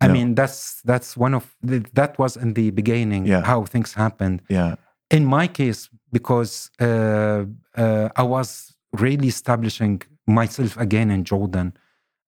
I 0.00 0.06
No. 0.08 0.12
mean, 0.12 0.34
that's 0.34 0.82
that's 0.82 1.16
one 1.16 1.34
of 1.36 1.56
the, 1.62 1.78
that 1.94 2.18
was 2.18 2.36
in 2.36 2.54
the 2.54 2.70
beginning 2.70 3.26
Yeah. 3.26 3.42
how 3.44 3.64
things 3.64 3.94
happened. 3.94 4.42
yeah, 4.48 4.74
In 5.10 5.24
my 5.24 5.48
case, 5.48 5.88
because 6.12 6.70
uh, 6.80 7.44
uh, 7.76 8.08
I 8.16 8.22
was 8.22 8.76
really 8.92 9.28
establishing 9.28 10.02
myself 10.26 10.76
again 10.76 11.10
in 11.10 11.24
Jordan, 11.24 11.72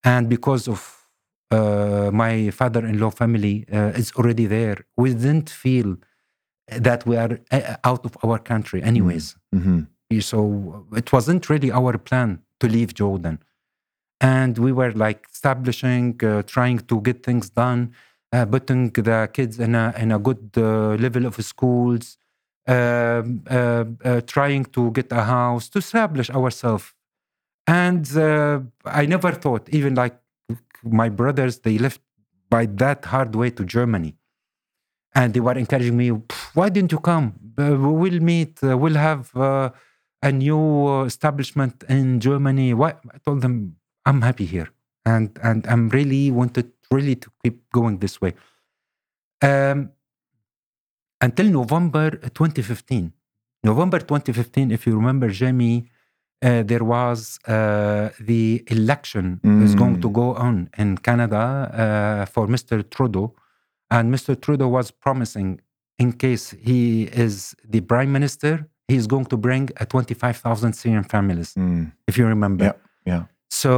and 0.05 0.29
because 0.29 0.69
of 0.71 0.81
uh, 1.51 2.11
my 2.13 2.51
father-in-law 2.51 3.11
family 3.11 3.65
uh, 3.73 3.99
is 3.99 4.13
already 4.17 4.47
there, 4.47 4.77
we 4.97 5.13
didn't 5.15 5.51
feel 5.51 5.97
that 6.83 7.07
we 7.07 7.17
are 7.17 7.39
uh, 7.51 7.77
out 7.85 8.05
of 8.05 8.17
our 8.25 8.39
country, 8.39 8.83
anyways. 8.83 9.37
hmm 9.53 9.81
So 10.21 10.87
it 10.97 11.13
wasn't 11.13 11.49
really 11.51 11.71
our 11.73 11.99
plan 11.99 12.39
to 12.61 12.67
leave 12.69 12.93
Jordan. 12.95 13.39
And 14.21 14.59
we 14.59 14.73
were 14.73 14.93
like 14.93 15.27
establishing, 15.33 16.19
uh, 16.25 16.43
trying 16.43 16.79
to 16.79 17.01
get 17.01 17.23
things 17.25 17.51
done, 17.51 17.95
uh, 18.33 18.47
putting 18.47 18.91
the 18.91 19.31
kids 19.33 19.61
in 19.61 19.75
a, 19.75 19.95
in 19.97 20.13
a 20.13 20.19
good 20.19 20.51
uh, 20.57 20.95
level 20.97 21.25
of 21.27 21.37
schools, 21.45 22.19
um, 22.67 23.43
uh, 23.49 23.85
uh, 24.05 24.21
trying 24.23 24.65
to 24.67 24.91
get 24.91 25.13
a 25.13 25.23
house, 25.23 25.69
to 25.69 25.79
establish 25.79 26.31
ourselves. 26.31 26.95
And 27.67 28.07
I 28.85 29.07
never 29.07 29.33
thought, 29.33 29.69
even 29.71 29.95
like 29.95 30.19
my 30.83 31.09
brothers, 31.09 31.61
they 31.61 31.79
left 31.79 32.01
by 32.51 32.67
that 32.67 33.05
hard 33.05 33.35
way 33.35 33.51
to 33.51 33.65
Germany. 33.65 34.17
And 35.15 35.33
they 35.35 35.41
were 35.41 35.57
encouraging 35.57 35.97
me, 35.97 36.09
why 36.55 36.69
didn't 36.69 36.93
you 36.93 36.99
come? 36.99 37.35
Uh, 37.59 37.77
we'll 37.79 38.21
meet, 38.21 38.63
uh, 38.63 38.77
we'll 38.77 38.95
have 38.95 39.35
uh, 39.37 39.71
a 40.23 40.33
new 40.33 41.03
establishment 41.05 41.85
in 41.89 42.21
Germany. 42.21 42.75
Why? 42.75 42.91
I 42.91 43.19
told 43.25 43.43
them, 43.43 43.77
I'm 44.09 44.21
happy 44.29 44.47
here. 44.55 44.69
And, 45.13 45.27
and 45.49 45.61
I'm 45.73 45.85
really 45.99 46.25
wanted 46.41 46.67
really 46.91 47.17
to 47.25 47.29
keep 47.43 47.57
going 47.79 47.95
this 48.05 48.15
way. 48.23 48.33
Um, 49.43 49.79
until 51.21 51.47
November 51.61 52.07
2015. 52.11 53.13
November 53.65 53.99
2015, 53.99 54.71
if 54.71 54.87
you 54.87 54.95
remember, 54.97 55.29
Jamie, 55.29 55.79
uh, 56.43 56.63
there 56.71 56.85
was 56.85 57.39
uh, 57.47 58.09
the 58.31 58.63
election 58.77 59.41
is 59.65 59.75
going 59.83 59.97
to 60.05 60.09
Mm. 60.09 60.13
go 60.21 60.27
on 60.47 60.55
in 60.83 60.91
Canada 61.09 61.45
uh, 61.83 62.25
for 62.35 62.45
Mr. 62.55 62.75
Trudeau, 62.95 63.27
and 63.91 64.05
Mr. 64.15 64.31
Trudeau 64.45 64.69
was 64.69 64.87
promising, 65.05 65.61
in 65.99 66.13
case 66.13 66.45
he 66.69 66.81
is 67.25 67.35
the 67.75 67.81
prime 67.93 68.13
minister, 68.19 68.53
he's 68.91 69.07
going 69.09 69.27
to 69.33 69.37
bring 69.37 69.65
a 69.83 69.85
25,000 69.87 70.73
Syrian 70.81 71.05
families, 71.15 71.51
Mm. 71.55 71.93
if 72.07 72.17
you 72.19 72.27
remember. 72.27 72.65
Yeah, 72.65 72.77
yeah. 73.13 73.23
So, 73.63 73.73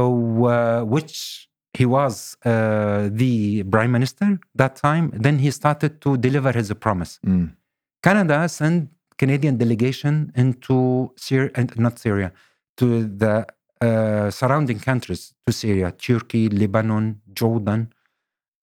uh, 0.45 0.83
which 0.95 1.49
he 1.73 1.85
was 1.85 2.37
uh, 2.45 3.09
the 3.11 3.63
prime 3.63 3.91
minister 3.91 4.39
that 4.55 4.75
time. 4.75 5.05
Then 5.25 5.39
he 5.39 5.49
started 5.51 6.01
to 6.01 6.17
deliver 6.17 6.51
his 6.51 6.73
promise. 6.73 7.19
Mm. 7.25 7.55
Canada 8.03 8.47
sent 8.49 8.89
Canadian 9.17 9.57
delegation 9.57 10.31
into 10.35 11.11
Syria, 11.15 11.51
and 11.55 11.67
not 11.85 11.99
Syria, 11.99 12.31
to 12.77 13.05
the 13.05 13.45
uh, 13.81 14.29
surrounding 14.29 14.79
countries 14.79 15.33
to 15.45 15.53
Syria, 15.53 15.91
Turkey, 15.91 16.49
Lebanon, 16.49 17.21
Jordan, 17.33 17.81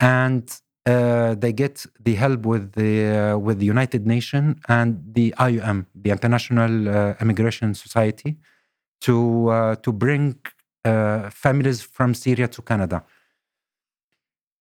and 0.01 0.45
uh, 0.87 1.35
they 1.35 1.53
get 1.53 1.85
the 2.01 2.15
help 2.15 2.41
with 2.47 2.73
the 2.73 2.93
uh, 3.07 3.39
with 3.39 3.59
the 3.59 3.67
United 3.67 4.07
Nations 4.07 4.57
and 4.69 4.89
the 5.13 5.35
IOM, 5.39 5.87
the 5.95 6.11
International 6.11 6.89
uh, 6.89 7.15
Immigration 7.21 7.75
Society, 7.75 8.37
to 9.01 9.49
uh, 9.49 9.75
to 9.77 9.93
bring 9.93 10.37
uh, 10.85 11.31
families 11.31 11.83
from 11.83 12.15
Syria 12.15 12.49
to 12.49 12.63
Canada. 12.63 13.05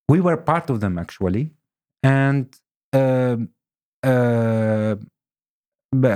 We 0.09 0.21
were 0.21 0.37
part 0.37 0.69
of 0.69 0.79
them 0.79 0.97
actually, 0.97 1.51
and. 2.03 2.45
um 2.93 3.49
uh, 4.03 4.95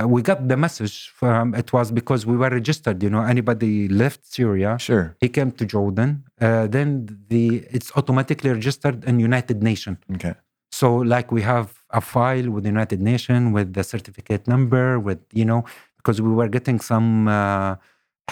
we 0.07 0.21
got 0.21 0.47
the 0.47 0.57
message 0.57 1.09
from 1.19 1.55
it 1.55 1.71
was 1.73 1.91
because 1.91 2.25
we 2.25 2.35
were 2.37 2.49
registered 2.49 3.01
you 3.01 3.09
know 3.09 3.21
anybody 3.21 3.87
left 3.87 4.25
syria 4.25 4.77
Sure. 4.79 5.15
he 5.21 5.29
came 5.29 5.51
to 5.59 5.65
jordan 5.65 6.23
uh, 6.41 6.67
then 6.67 7.07
the 7.29 7.63
it's 7.71 7.89
automatically 7.95 8.49
registered 8.51 9.03
in 9.05 9.19
united 9.19 9.63
nation 9.63 9.97
Okay. 10.15 10.33
so 10.71 10.97
like 10.97 11.31
we 11.31 11.41
have 11.41 11.67
a 11.91 12.01
file 12.01 12.49
with 12.53 12.63
the 12.63 12.69
united 12.69 13.01
nation 13.01 13.53
with 13.53 13.73
the 13.73 13.83
certificate 13.83 14.43
number 14.47 14.99
with 14.99 15.19
you 15.33 15.45
know 15.45 15.63
because 15.97 16.21
we 16.21 16.29
were 16.39 16.49
getting 16.49 16.79
some 16.79 17.27
uh, 17.27 17.75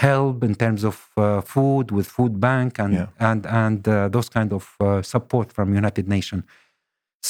help 0.06 0.36
in 0.48 0.54
terms 0.54 0.82
of 0.90 0.96
uh, 1.16 1.40
food 1.52 1.86
with 1.96 2.06
food 2.16 2.34
bank 2.46 2.72
and 2.84 2.92
Yeah. 2.94 3.08
and 3.28 3.42
and 3.62 3.80
uh, 3.88 3.94
those 4.14 4.28
kind 4.36 4.50
of 4.58 4.64
uh, 4.80 5.02
support 5.14 5.46
from 5.56 5.66
united 5.82 6.06
Nations. 6.16 6.44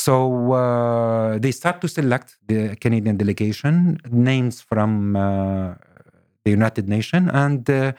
so 0.07 0.15
uh, 0.53 1.39
they 1.45 1.53
start 1.61 1.77
to 1.85 1.89
select 1.89 2.29
the 2.51 2.61
Canadian 2.85 3.17
delegation 3.23 3.75
names 4.31 4.57
from 4.71 4.91
uh, 5.17 5.75
the 6.45 6.51
United 6.59 6.87
Nations, 6.89 7.29
and 7.45 7.69
uh, 7.69 7.93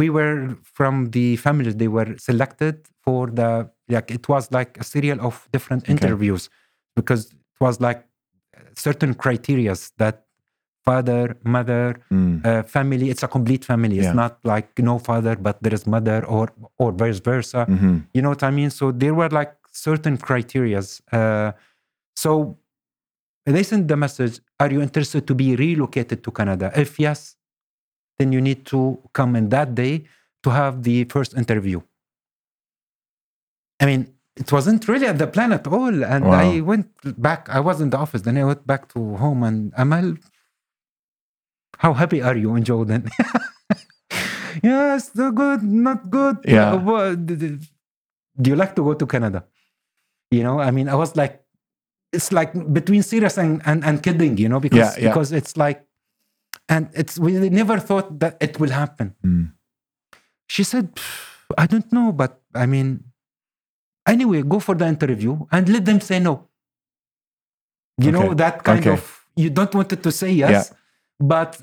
we 0.00 0.06
were 0.16 0.56
from 0.78 0.94
the 1.16 1.36
families. 1.36 1.76
They 1.76 1.88
were 1.98 2.10
selected 2.18 2.76
for 3.04 3.22
the 3.38 3.50
like 3.94 4.10
it 4.18 4.24
was 4.32 4.44
like 4.58 4.72
a 4.80 4.84
serial 4.94 5.20
of 5.28 5.34
different 5.52 5.82
interviews 5.94 6.42
because 6.96 7.22
it 7.26 7.58
was 7.60 7.74
like 7.80 8.00
certain 8.86 9.12
criterias 9.14 9.92
that 9.98 10.23
father, 10.88 11.36
mother, 11.56 11.86
Mm. 12.12 12.34
uh, 12.48 12.62
family. 12.76 13.06
It's 13.12 13.22
a 13.28 13.28
complete 13.36 13.64
family. 13.64 13.96
It's 14.00 14.12
Yeah. 14.12 14.22
not 14.24 14.34
like 14.52 14.68
no 14.90 14.98
father 15.08 15.34
but 15.46 15.56
there 15.62 15.74
is 15.78 15.84
mother 15.86 16.18
or 16.36 16.46
or 16.82 16.90
vice 17.02 17.20
versa. 17.30 17.60
hmm 17.66 17.96
You 18.14 18.20
know 18.22 18.30
what 18.34 18.42
I 18.42 18.52
mean? 18.58 18.70
So 18.70 18.84
there 19.02 19.14
were 19.20 19.30
like 19.40 19.52
certain 19.86 20.16
criterias. 20.26 20.88
Uh, 21.18 21.50
so 22.24 22.30
they 23.54 23.62
sent 23.62 23.84
the 23.92 23.96
message: 24.04 24.34
Are 24.60 24.70
you 24.74 24.80
interested 24.88 25.22
to 25.30 25.34
be 25.42 25.48
relocated 25.64 26.18
to 26.24 26.30
Canada? 26.38 26.66
If 26.84 26.90
yes, 27.06 27.36
then 28.18 28.28
you 28.34 28.40
need 28.48 28.60
to 28.72 28.80
come 29.18 29.30
in 29.40 29.48
that 29.56 29.74
day 29.74 29.94
to 30.44 30.48
have 30.60 30.74
the 30.88 31.04
first 31.14 31.32
interview. 31.42 31.80
I 33.82 33.86
mean, 33.86 34.02
it 34.36 34.50
wasn't 34.52 34.86
really 34.88 35.06
at 35.06 35.18
the 35.18 35.26
plan 35.26 35.52
at 35.52 35.66
all. 35.66 35.96
And 36.04 36.24
Wow. 36.24 36.40
I 36.44 36.60
went 36.60 36.88
back. 37.28 37.48
I 37.48 37.60
was 37.68 37.80
in 37.80 37.90
the 37.90 37.98
office. 37.98 38.22
Then 38.22 38.36
I 38.38 38.44
went 38.44 38.66
back 38.66 38.82
to 38.94 39.00
home. 39.16 39.42
And 39.48 39.72
Amal, 39.76 40.08
how 41.78 41.92
happy 41.92 42.22
are 42.22 42.36
you 42.36 42.54
in 42.56 42.64
Jordan? 42.64 43.08
yes, 44.62 45.12
so 45.12 45.30
good, 45.32 45.62
not 45.62 46.10
good. 46.10 46.38
Yeah. 46.46 46.74
Uh, 46.74 47.14
do 47.14 47.58
you 48.50 48.56
like 48.56 48.74
to 48.76 48.82
go 48.82 48.94
to 48.94 49.06
Canada? 49.06 49.44
You 50.30 50.42
know, 50.42 50.58
I 50.60 50.70
mean, 50.70 50.88
I 50.88 50.94
was 50.94 51.16
like, 51.16 51.42
it's 52.12 52.32
like 52.32 52.52
between 52.72 53.02
serious 53.02 53.38
and, 53.38 53.62
and, 53.66 53.84
and 53.84 54.02
kidding, 54.02 54.36
you 54.38 54.48
know, 54.48 54.60
because 54.60 54.96
Yeah, 54.96 55.02
yeah. 55.02 55.08
because 55.08 55.32
it's 55.32 55.56
like, 55.56 55.84
and 56.68 56.88
it's 56.94 57.18
we 57.18 57.32
never 57.50 57.78
thought 57.78 58.18
that 58.20 58.36
it 58.40 58.58
will 58.58 58.70
happen. 58.70 59.14
Mm. 59.24 59.52
She 60.48 60.64
said, 60.64 60.98
I 61.58 61.66
don't 61.66 61.90
know, 61.92 62.12
but 62.12 62.40
I 62.54 62.66
mean, 62.66 63.04
anyway, 64.06 64.42
go 64.42 64.60
for 64.60 64.74
the 64.74 64.86
interview 64.86 65.38
and 65.52 65.68
let 65.68 65.84
them 65.84 66.00
say 66.00 66.18
no. 66.20 66.48
You 67.98 68.10
Okay. 68.10 68.18
know 68.18 68.34
that 68.34 68.62
kind 68.64 68.80
Okay. 68.80 68.90
of 68.90 69.02
you 69.36 69.50
don't 69.50 69.74
want 69.74 69.92
it 69.92 70.02
to 70.02 70.10
say 70.12 70.30
yes, 70.32 70.50
Yeah. 70.70 70.76
But 71.20 71.60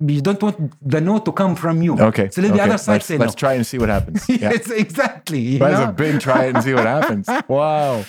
you 0.00 0.20
don't 0.20 0.42
want 0.42 0.72
the 0.82 1.00
no 1.00 1.18
to 1.18 1.32
come 1.32 1.54
from 1.56 1.80
you. 1.82 1.98
Okay. 1.98 2.28
So 2.30 2.42
let 2.42 2.52
the 2.54 2.62
other 2.62 2.78
side 2.78 2.92
let's, 2.94 3.06
say 3.06 3.16
let's 3.18 3.34
no. 3.34 3.38
try 3.38 3.52
and 3.54 3.66
see 3.66 3.78
what 3.78 3.88
happens. 3.88 4.24
Yeah. 4.28 4.50
yes, 4.52 4.70
exactly. 4.70 5.38
you 5.40 5.58
That's 5.58 5.80
know? 5.80 5.88
a 5.90 5.92
big 5.92 6.20
try 6.20 6.44
and 6.46 6.62
see 6.62 6.74
what 6.74 6.86
happens. 6.86 7.28
Wow. 7.48 8.04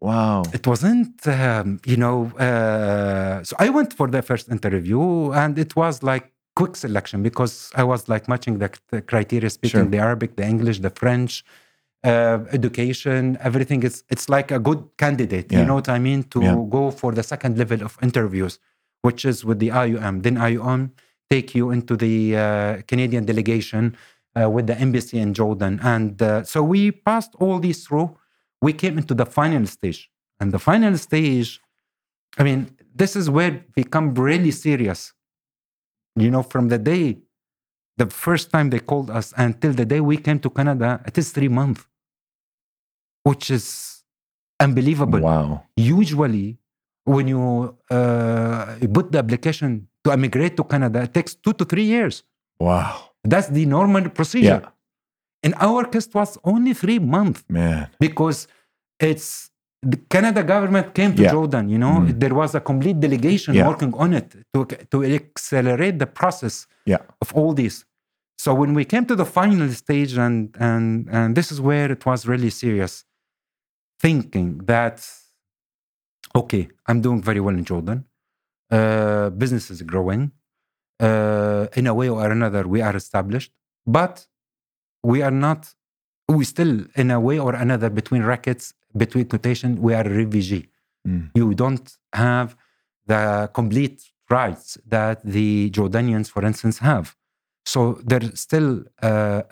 Wow. 0.00 0.44
it 0.54 0.66
wasn't 0.66 1.26
um, 1.28 1.78
you 1.84 1.98
know 1.98 2.32
uh, 2.38 3.44
so 3.44 3.54
i 3.58 3.68
went 3.68 3.92
for 3.92 4.06
the 4.08 4.22
first 4.22 4.48
interview 4.48 5.30
and 5.32 5.58
it 5.58 5.76
was 5.76 6.02
like 6.02 6.32
quick 6.56 6.74
selection 6.74 7.22
because 7.22 7.70
i 7.76 7.84
was 7.84 8.08
like 8.08 8.26
matching 8.26 8.56
the, 8.62 8.70
the 8.92 9.02
criteria 9.02 9.50
speaking 9.50 9.80
Sure. 9.82 9.90
the 9.94 9.98
arabic 9.98 10.36
the 10.36 10.46
english 10.54 10.78
the 10.78 10.88
french 10.88 11.44
uh, 12.02 12.38
education 12.58 13.36
everything 13.42 13.82
is 13.82 14.02
it's 14.08 14.30
like 14.30 14.50
a 14.50 14.58
good 14.58 14.82
candidate 14.96 15.46
Yeah. 15.52 15.58
you 15.60 15.64
know 15.66 15.74
what 15.74 15.90
i 15.90 15.98
mean 15.98 16.22
to 16.34 16.38
Yeah. 16.42 16.56
go 16.78 16.90
for 16.90 17.12
the 17.12 17.22
second 17.22 17.58
level 17.58 17.82
of 17.82 17.98
interviews 18.02 18.58
which 19.02 19.24
is 19.24 19.44
with 19.44 19.58
the 19.58 19.68
IOM 19.68 20.22
then 20.22 20.36
IOM 20.36 20.90
take 21.30 21.54
you 21.54 21.70
into 21.70 21.96
the 21.96 22.36
uh, 22.36 22.82
canadian 22.88 23.24
delegation 23.24 23.96
uh, 24.40 24.48
with 24.48 24.66
the 24.66 24.78
embassy 24.78 25.18
in 25.18 25.34
jordan 25.34 25.80
and 25.82 26.22
uh, 26.22 26.42
so 26.44 26.62
we 26.62 26.90
passed 26.90 27.34
all 27.40 27.58
these 27.58 27.86
through 27.86 28.16
we 28.62 28.72
came 28.72 28.98
into 28.98 29.14
the 29.14 29.26
final 29.26 29.66
stage. 29.66 30.10
And 30.38 30.52
the 30.52 30.58
final 30.58 30.96
stage, 30.96 31.60
I 32.38 32.42
mean, 32.42 32.76
this 32.94 33.16
is 33.16 33.28
where 33.28 33.54
it 33.54 33.74
become 33.74 34.14
really 34.14 34.50
serious. 34.50 35.12
You 36.16 36.30
know, 36.30 36.42
from 36.42 36.68
the 36.68 36.78
day, 36.78 37.18
the 37.96 38.06
first 38.06 38.50
time 38.50 38.70
they 38.70 38.80
called 38.80 39.10
us 39.10 39.32
until 39.36 39.72
the 39.72 39.84
day 39.84 40.00
we 40.00 40.16
came 40.16 40.38
to 40.40 40.50
Canada, 40.50 41.00
it 41.06 41.16
is 41.18 41.32
three 41.32 41.48
months, 41.48 41.86
which 43.22 43.50
is 43.50 44.02
unbelievable. 44.58 45.20
Wow. 45.20 45.64
Usually, 45.76 46.58
when 47.04 47.28
you, 47.28 47.76
uh, 47.90 48.76
you 48.80 48.88
put 48.88 49.10
the 49.12 49.18
application 49.18 49.88
to 50.04 50.12
immigrate 50.12 50.56
to 50.56 50.64
Canada, 50.64 51.02
it 51.02 51.12
takes 51.14 51.34
two 51.34 51.52
to 51.54 51.64
three 51.64 51.84
years. 51.84 52.22
Wow. 52.58 53.10
That's 53.24 53.48
the 53.48 53.66
normal 53.66 54.08
procedure. 54.10 54.62
Yeah. 54.64 54.68
In 55.42 55.54
our 55.54 55.84
case, 55.86 56.06
it 56.06 56.14
was 56.14 56.38
only 56.44 56.74
three 56.74 56.98
months 56.98 57.42
Man. 57.48 57.88
because 57.98 58.46
it's 58.98 59.50
the 59.82 59.96
Canada 60.10 60.42
government 60.42 60.92
came 60.94 61.14
to 61.16 61.22
Yeah. 61.22 61.30
Jordan. 61.32 61.70
You 61.70 61.78
know, 61.78 61.96
Mhm. 62.00 62.20
there 62.20 62.34
was 62.34 62.54
a 62.54 62.60
complete 62.60 63.00
delegation 63.00 63.54
Yeah. 63.54 63.66
working 63.66 63.94
on 63.94 64.12
it 64.12 64.28
to 64.54 64.64
to 64.92 64.98
accelerate 65.04 65.98
the 65.98 66.06
process 66.06 66.66
Yeah. 66.84 66.98
of 67.22 67.32
all 67.34 67.54
this. 67.54 67.84
So 68.38 68.54
when 68.54 68.74
we 68.74 68.84
came 68.84 69.04
to 69.06 69.16
the 69.16 69.24
final 69.24 69.68
stage, 69.70 70.12
and 70.18 70.54
and 70.68 71.08
and 71.16 71.34
this 71.34 71.50
is 71.50 71.58
where 71.62 71.90
it 71.96 72.04
was 72.04 72.26
really 72.32 72.50
serious, 72.50 73.04
thinking 73.98 74.58
that 74.66 74.96
okay, 76.34 76.68
I'm 76.86 77.00
doing 77.00 77.22
very 77.22 77.40
well 77.40 77.54
in 77.54 77.64
Jordan. 77.64 78.04
Uh, 78.70 79.30
business 79.30 79.70
is 79.70 79.82
growing. 79.82 80.32
Uh, 80.98 81.66
in 81.74 81.86
a 81.86 81.94
way 81.94 82.08
or 82.08 82.30
another, 82.30 82.68
we 82.68 82.82
are 82.82 82.94
established, 82.94 83.52
but 83.86 84.26
we 85.02 85.22
are 85.22 85.30
not. 85.30 85.74
We 86.28 86.44
still, 86.44 86.84
in 86.94 87.10
a 87.10 87.18
way 87.18 87.38
or 87.38 87.54
another, 87.54 87.90
between 87.90 88.22
brackets, 88.22 88.74
between 88.96 89.24
quotation, 89.26 89.80
we 89.80 89.94
are 89.94 90.06
a 90.06 90.10
refugee. 90.10 90.68
Mm. 91.06 91.30
You 91.34 91.54
don't 91.54 91.96
have 92.12 92.56
the 93.06 93.50
complete 93.52 94.02
rights 94.28 94.78
that 94.86 95.24
the 95.24 95.70
Jordanians, 95.70 96.30
for 96.30 96.44
instance, 96.44 96.78
have. 96.78 97.16
So 97.64 97.98
there's 98.04 98.38
still 98.38 98.84
uh, 99.02 99.42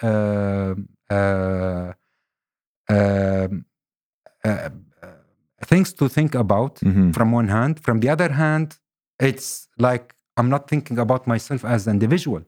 things 5.66 5.92
to 5.94 6.09
think 6.09 6.35
about 6.35 6.77
Mhm. 6.81 7.12
from 7.14 7.33
one 7.33 7.49
hand. 7.49 7.81
From 7.81 8.01
the 8.01 8.09
other 8.09 8.33
hand, 8.33 8.79
it's 9.18 9.68
like 9.79 10.14
I'm 10.37 10.49
not 10.49 10.68
thinking 10.68 10.99
about 10.99 11.27
myself 11.27 11.64
as 11.64 11.87
an 11.87 11.94
individual 11.94 12.42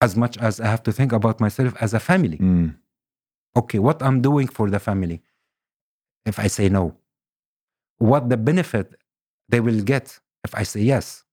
as 0.00 0.16
much 0.16 0.36
as 0.38 0.60
I 0.60 0.66
have 0.66 0.82
to 0.84 0.92
think 0.92 1.12
about 1.12 1.40
myself 1.40 1.74
as 1.80 1.92
a 1.94 2.00
family. 2.00 2.38
Mm. 2.38 2.76
Okay, 3.56 3.78
what 3.78 4.02
I'm 4.02 4.20
doing 4.20 4.48
for 4.48 4.70
the 4.70 4.78
family 4.78 5.22
if 6.24 6.38
I 6.38 6.46
say 6.48 6.68
no? 6.68 6.96
What 7.98 8.28
the 8.28 8.36
benefit 8.36 8.94
they 9.48 9.60
will 9.60 9.82
get 9.82 10.20
if 10.44 10.54
I 10.54 10.62
say 10.64 10.82
yes? 10.82 11.24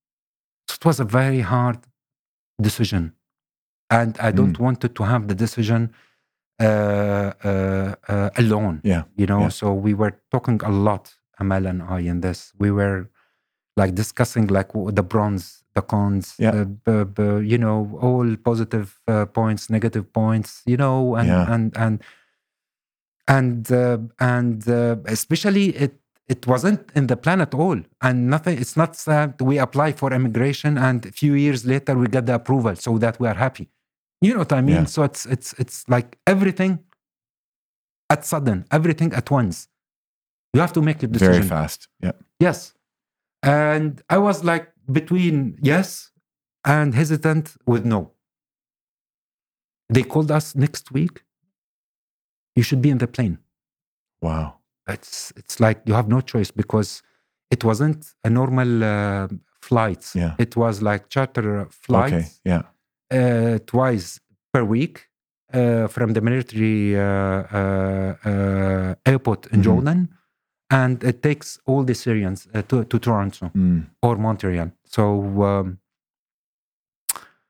So 0.68 0.76
it 0.80 0.86
was 0.86 1.00
a 1.00 1.06
very 1.06 1.42
hard 1.42 1.80
decision. 2.62 3.14
And 3.90 4.18
I 4.20 4.32
don't 4.32 4.58
want 4.60 4.84
it 4.84 4.96
to 4.96 5.04
have 5.04 5.28
the 5.28 5.36
decision 5.36 5.94
alone 8.42 8.80
Yeah. 8.84 9.04
you 9.16 9.26
know 9.32 9.42
Yeah. 9.42 9.50
so 9.50 9.74
we 9.74 9.94
were 9.94 10.14
talking 10.32 10.60
a 10.64 10.72
lot 10.88 11.04
amal 11.40 11.66
and 11.72 11.82
i 11.84 12.00
in 12.12 12.22
this 12.22 12.40
we 12.64 12.70
were 12.72 13.00
like 13.78 13.94
discussing 13.96 14.48
like 14.48 14.70
the 15.00 15.04
bronze 15.04 15.46
the 15.76 15.82
cons 15.82 16.26
Yeah. 16.38 16.54
uh, 16.56 16.66
b- 16.86 17.06
b- 17.18 17.46
you 17.52 17.58
know 17.58 17.78
all 18.02 18.36
positive 18.50 18.88
uh, 19.08 19.26
points 19.40 19.70
negative 19.70 20.06
points 20.14 20.62
you 20.72 20.78
know 20.78 21.16
and 21.20 21.28
Yeah. 21.28 21.54
and 21.54 21.78
and 21.78 21.96
and 23.28 23.72
uh, 23.72 23.98
and 24.20 24.68
uh, 24.68 24.96
especially 25.06 25.68
it 25.86 25.94
it 26.28 26.48
wasn't 26.48 26.82
in 26.96 27.08
the 27.08 27.16
plan 27.18 27.40
at 27.42 27.54
all 27.54 27.80
and 28.02 28.18
nothing 28.30 28.58
it's 28.62 28.76
not 28.82 28.92
that 29.06 29.42
we 29.42 29.58
apply 29.60 29.92
for 29.94 30.14
immigration 30.14 30.78
and 30.78 31.06
a 31.06 31.12
few 31.12 31.34
years 31.34 31.66
later 31.66 31.94
we 32.02 32.08
get 32.08 32.26
the 32.26 32.34
approval 32.36 32.76
so 32.76 32.98
that 32.98 33.20
we 33.20 33.28
are 33.28 33.40
happy 33.46 33.68
you 34.22 34.32
know 34.34 34.40
what 34.40 34.54
i 34.54 34.62
mean 34.62 34.76
Yeah. 34.76 34.86
so 34.86 35.04
it's 35.04 35.26
it's 35.26 35.54
it's 35.60 35.78
like 35.90 36.18
everything 36.28 36.80
at 38.10 38.26
sudden 38.26 38.66
everything 38.72 39.14
at 39.14 39.30
once 39.32 39.68
you 40.54 40.60
have 40.62 40.74
to 40.74 40.82
make 40.82 41.02
a 41.04 41.08
decision 41.08 41.34
Very 41.34 41.48
fast. 41.48 41.88
Yeah. 42.04 42.12
yes 42.40 42.74
and 43.44 44.02
i 44.10 44.18
was 44.18 44.44
like 44.44 44.66
between 44.92 45.58
yes 45.62 46.12
and 46.66 46.94
hesitant 46.94 47.56
with 47.66 47.86
no 47.86 48.12
they 49.90 50.04
called 50.04 50.32
us 50.32 50.56
next 50.56 50.92
week 50.92 51.24
you 52.56 52.64
should 52.64 52.82
be 52.82 52.90
in 52.90 52.98
the 52.98 53.08
plane 53.08 53.38
Wow. 54.22 54.60
it's 54.88 55.34
it's 55.36 55.60
like 55.60 55.82
you 55.86 55.94
have 55.94 56.08
no 56.08 56.22
choice 56.22 56.52
because 56.52 57.02
it 57.50 57.64
wasn't 57.64 58.14
a 58.24 58.30
normal 58.30 58.84
uh, 58.84 59.28
flight 59.62 60.04
Yeah. 60.16 60.36
it 60.38 60.56
was 60.56 60.82
like 60.82 61.10
charter 61.10 61.68
flight 61.72 62.14
Okay. 62.14 62.28
Yeah. 62.46 62.64
Uh, 63.12 63.60
twice 63.66 64.20
per 64.54 64.64
week 64.64 65.08
uh, 65.54 65.88
from 65.88 66.14
the 66.14 66.22
military 66.22 66.96
uh, 66.98 67.04
uh, 67.04 68.16
uh, 68.26 68.96
airport 69.06 69.48
in 69.52 69.60
Mhm. 69.60 69.64
Jordan, 69.64 70.00
and 70.70 71.04
it 71.04 71.22
takes 71.22 71.60
all 71.66 71.84
the 71.84 71.94
Syrians 71.96 72.48
uh, 72.54 72.62
to, 72.70 72.84
to 72.86 73.00
Toronto 73.00 73.52
Mm. 73.56 73.88
or 74.02 74.16
Montreal. 74.18 74.72
So, 74.86 75.04
um, 75.44 75.78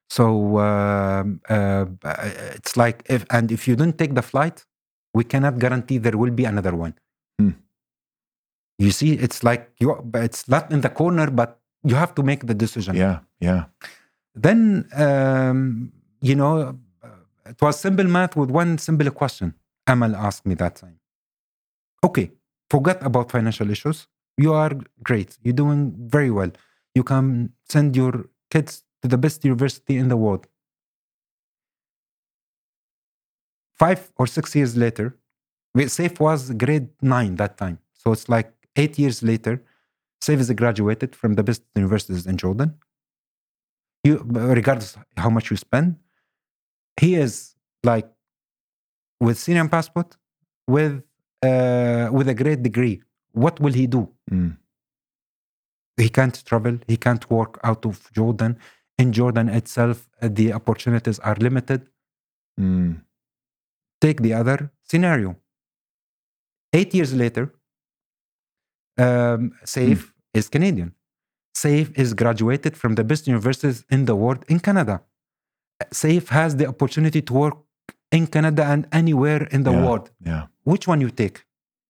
so 0.10 0.58
um, 0.60 1.40
uh, 1.50 1.86
it's 2.56 2.76
like 2.76 3.04
if 3.10 3.26
and 3.30 3.52
if 3.52 3.68
you 3.68 3.76
don't 3.76 3.98
take 3.98 4.14
the 4.16 4.22
flight, 4.22 4.66
we 5.14 5.24
cannot 5.24 5.58
guarantee 5.60 5.98
there 6.00 6.18
will 6.18 6.32
be 6.32 6.46
another 6.46 6.76
one. 6.76 6.94
Hmm. 7.40 7.52
You 8.78 8.92
see, 8.92 9.14
it's 9.14 9.44
like 9.44 9.70
you. 9.80 9.96
It's 10.16 10.48
not 10.50 10.72
in 10.72 10.82
the 10.82 10.90
corner, 10.90 11.30
but 11.32 11.60
you 11.84 11.96
have 11.96 12.14
to 12.16 12.24
make 12.24 12.46
the 12.48 12.54
decision 12.54 12.96
Yeah. 12.96 13.20
Yeah. 13.40 13.66
Then 14.36 14.88
um, 14.96 15.92
you 16.22 16.36
know 16.36 16.80
uh, 17.04 17.08
it 17.46 17.62
was 17.62 17.80
simple 17.80 18.06
math 18.06 18.36
with 18.36 18.50
one 18.50 18.78
simple 18.78 19.10
question. 19.12 19.54
Amal 19.88 20.16
asked 20.16 20.46
me 20.46 20.56
that 20.56 20.76
time. 20.76 21.00
Okay 22.04 22.32
forget 22.72 23.00
about 23.10 23.30
financial 23.38 23.70
issues. 23.70 24.08
You 24.38 24.54
are 24.54 24.72
great. 25.04 25.38
You're 25.44 25.60
doing 25.64 25.82
very 26.18 26.32
well. 26.32 26.52
You 26.96 27.04
can 27.04 27.26
send 27.74 27.96
your 28.02 28.14
kids 28.54 28.72
to 29.02 29.08
the 29.14 29.18
best 29.26 29.44
university 29.44 29.96
in 29.98 30.08
the 30.14 30.18
world. 30.26 30.48
Five 33.84 34.02
or 34.20 34.28
six 34.38 34.56
years 34.56 34.74
later 34.78 35.08
Saif 35.96 36.20
was 36.20 36.52
grade 36.64 36.90
nine 37.02 37.36
that 37.42 37.58
time. 37.58 37.78
So 38.02 38.12
it's 38.16 38.28
like 38.36 38.50
eight 38.82 38.96
years 39.04 39.18
later 39.32 39.54
Saif 40.24 40.40
is 40.46 40.52
graduated 40.62 41.16
from 41.16 41.32
the 41.38 41.44
best 41.50 41.64
universities 41.76 42.26
in 42.32 42.38
jordan 42.44 42.70
you 44.04 44.24
regardless 44.28 44.98
how 45.18 45.30
much 45.30 45.52
you 45.52 45.58
spend 45.58 45.96
he 47.00 47.16
is 47.16 47.56
like 47.84 48.10
with 49.20 49.38
syrian 49.38 49.70
passport 49.70 50.18
with 50.68 51.04
uh, 51.44 52.10
with 52.12 52.28
a 52.30 52.36
great 52.36 52.62
degree. 52.62 53.02
What 53.32 53.60
will 53.60 53.74
he 53.74 53.88
do? 53.88 54.10
Mm. 54.32 54.58
he 55.98 56.10
can't 56.10 56.38
travel. 56.46 56.76
He 56.88 56.98
can't 56.98 57.30
work 57.30 57.60
out 57.64 57.86
of 57.86 57.96
jordan. 58.18 58.58
In 58.98 59.12
jordan 59.12 59.48
itself 59.50 59.98
uh, 60.22 60.30
the 60.40 60.54
opportunities 60.54 61.20
are 61.20 61.38
limited. 61.48 61.82
Mm. 62.60 63.02
take 64.00 64.22
the 64.22 64.34
other 64.34 64.72
scenario. 64.84 65.36
Eight 66.74 66.94
years 66.94 67.14
later 67.14 67.54
um, 68.98 69.42
Saif 69.66 70.12
is 70.34 70.50
canadian 70.50 70.94
Saif 71.56 71.92
is 71.98 72.14
graduated 72.14 72.74
from 72.78 72.96
the 72.96 73.04
best 73.04 73.28
universities 73.28 73.84
in 73.90 74.06
the 74.06 74.16
world 74.16 74.44
in 74.48 74.60
canada 74.60 75.02
Saif 75.94 76.30
has 76.30 76.56
the 76.58 76.68
opportunity 76.68 77.22
to 77.22 77.34
work 77.34 77.58
in 78.12 78.28
canada 78.28 78.64
and 78.74 78.88
anywhere 78.92 79.44
in 79.52 79.64
the 79.64 79.72
Yeah. 79.72 79.86
world 79.86 80.06
Yeah. 80.26 80.44
which 80.64 80.88
one 80.88 81.02
you 81.02 81.10
take 81.10 81.38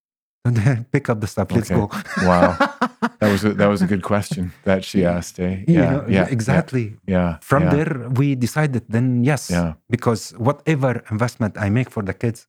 and 0.45 0.57
then 0.57 0.85
pick 0.91 1.05
up 1.09 1.19
the 1.21 1.27
stuff 1.27 1.51
let's 1.51 1.69
Okay. 1.71 1.79
go 1.79 1.85
Wow. 2.29 2.57
that 3.19 3.29
was 3.33 3.43
a, 3.45 3.53
that 3.53 3.67
was 3.73 3.81
a 3.81 3.87
good 3.93 4.01
question 4.11 4.51
that 4.63 4.83
she 4.83 5.05
asked. 5.05 5.39
Eh? 5.39 5.63
You 5.67 5.79
Yeah, 5.81 5.91
know, 5.91 6.05
yeah, 6.17 6.27
exactly. 6.37 6.85
yeah. 7.15 7.37
From 7.41 7.63
yeah. 7.63 7.73
there, 7.75 7.91
we 8.19 8.27
decided 8.35 8.83
then 8.95 9.23
yes, 9.23 9.49
Yeah. 9.49 9.73
because 9.95 10.21
whatever 10.47 10.91
investment 11.11 11.53
I 11.65 11.69
make 11.69 11.89
for 11.95 12.03
the 12.09 12.13
kids, 12.23 12.47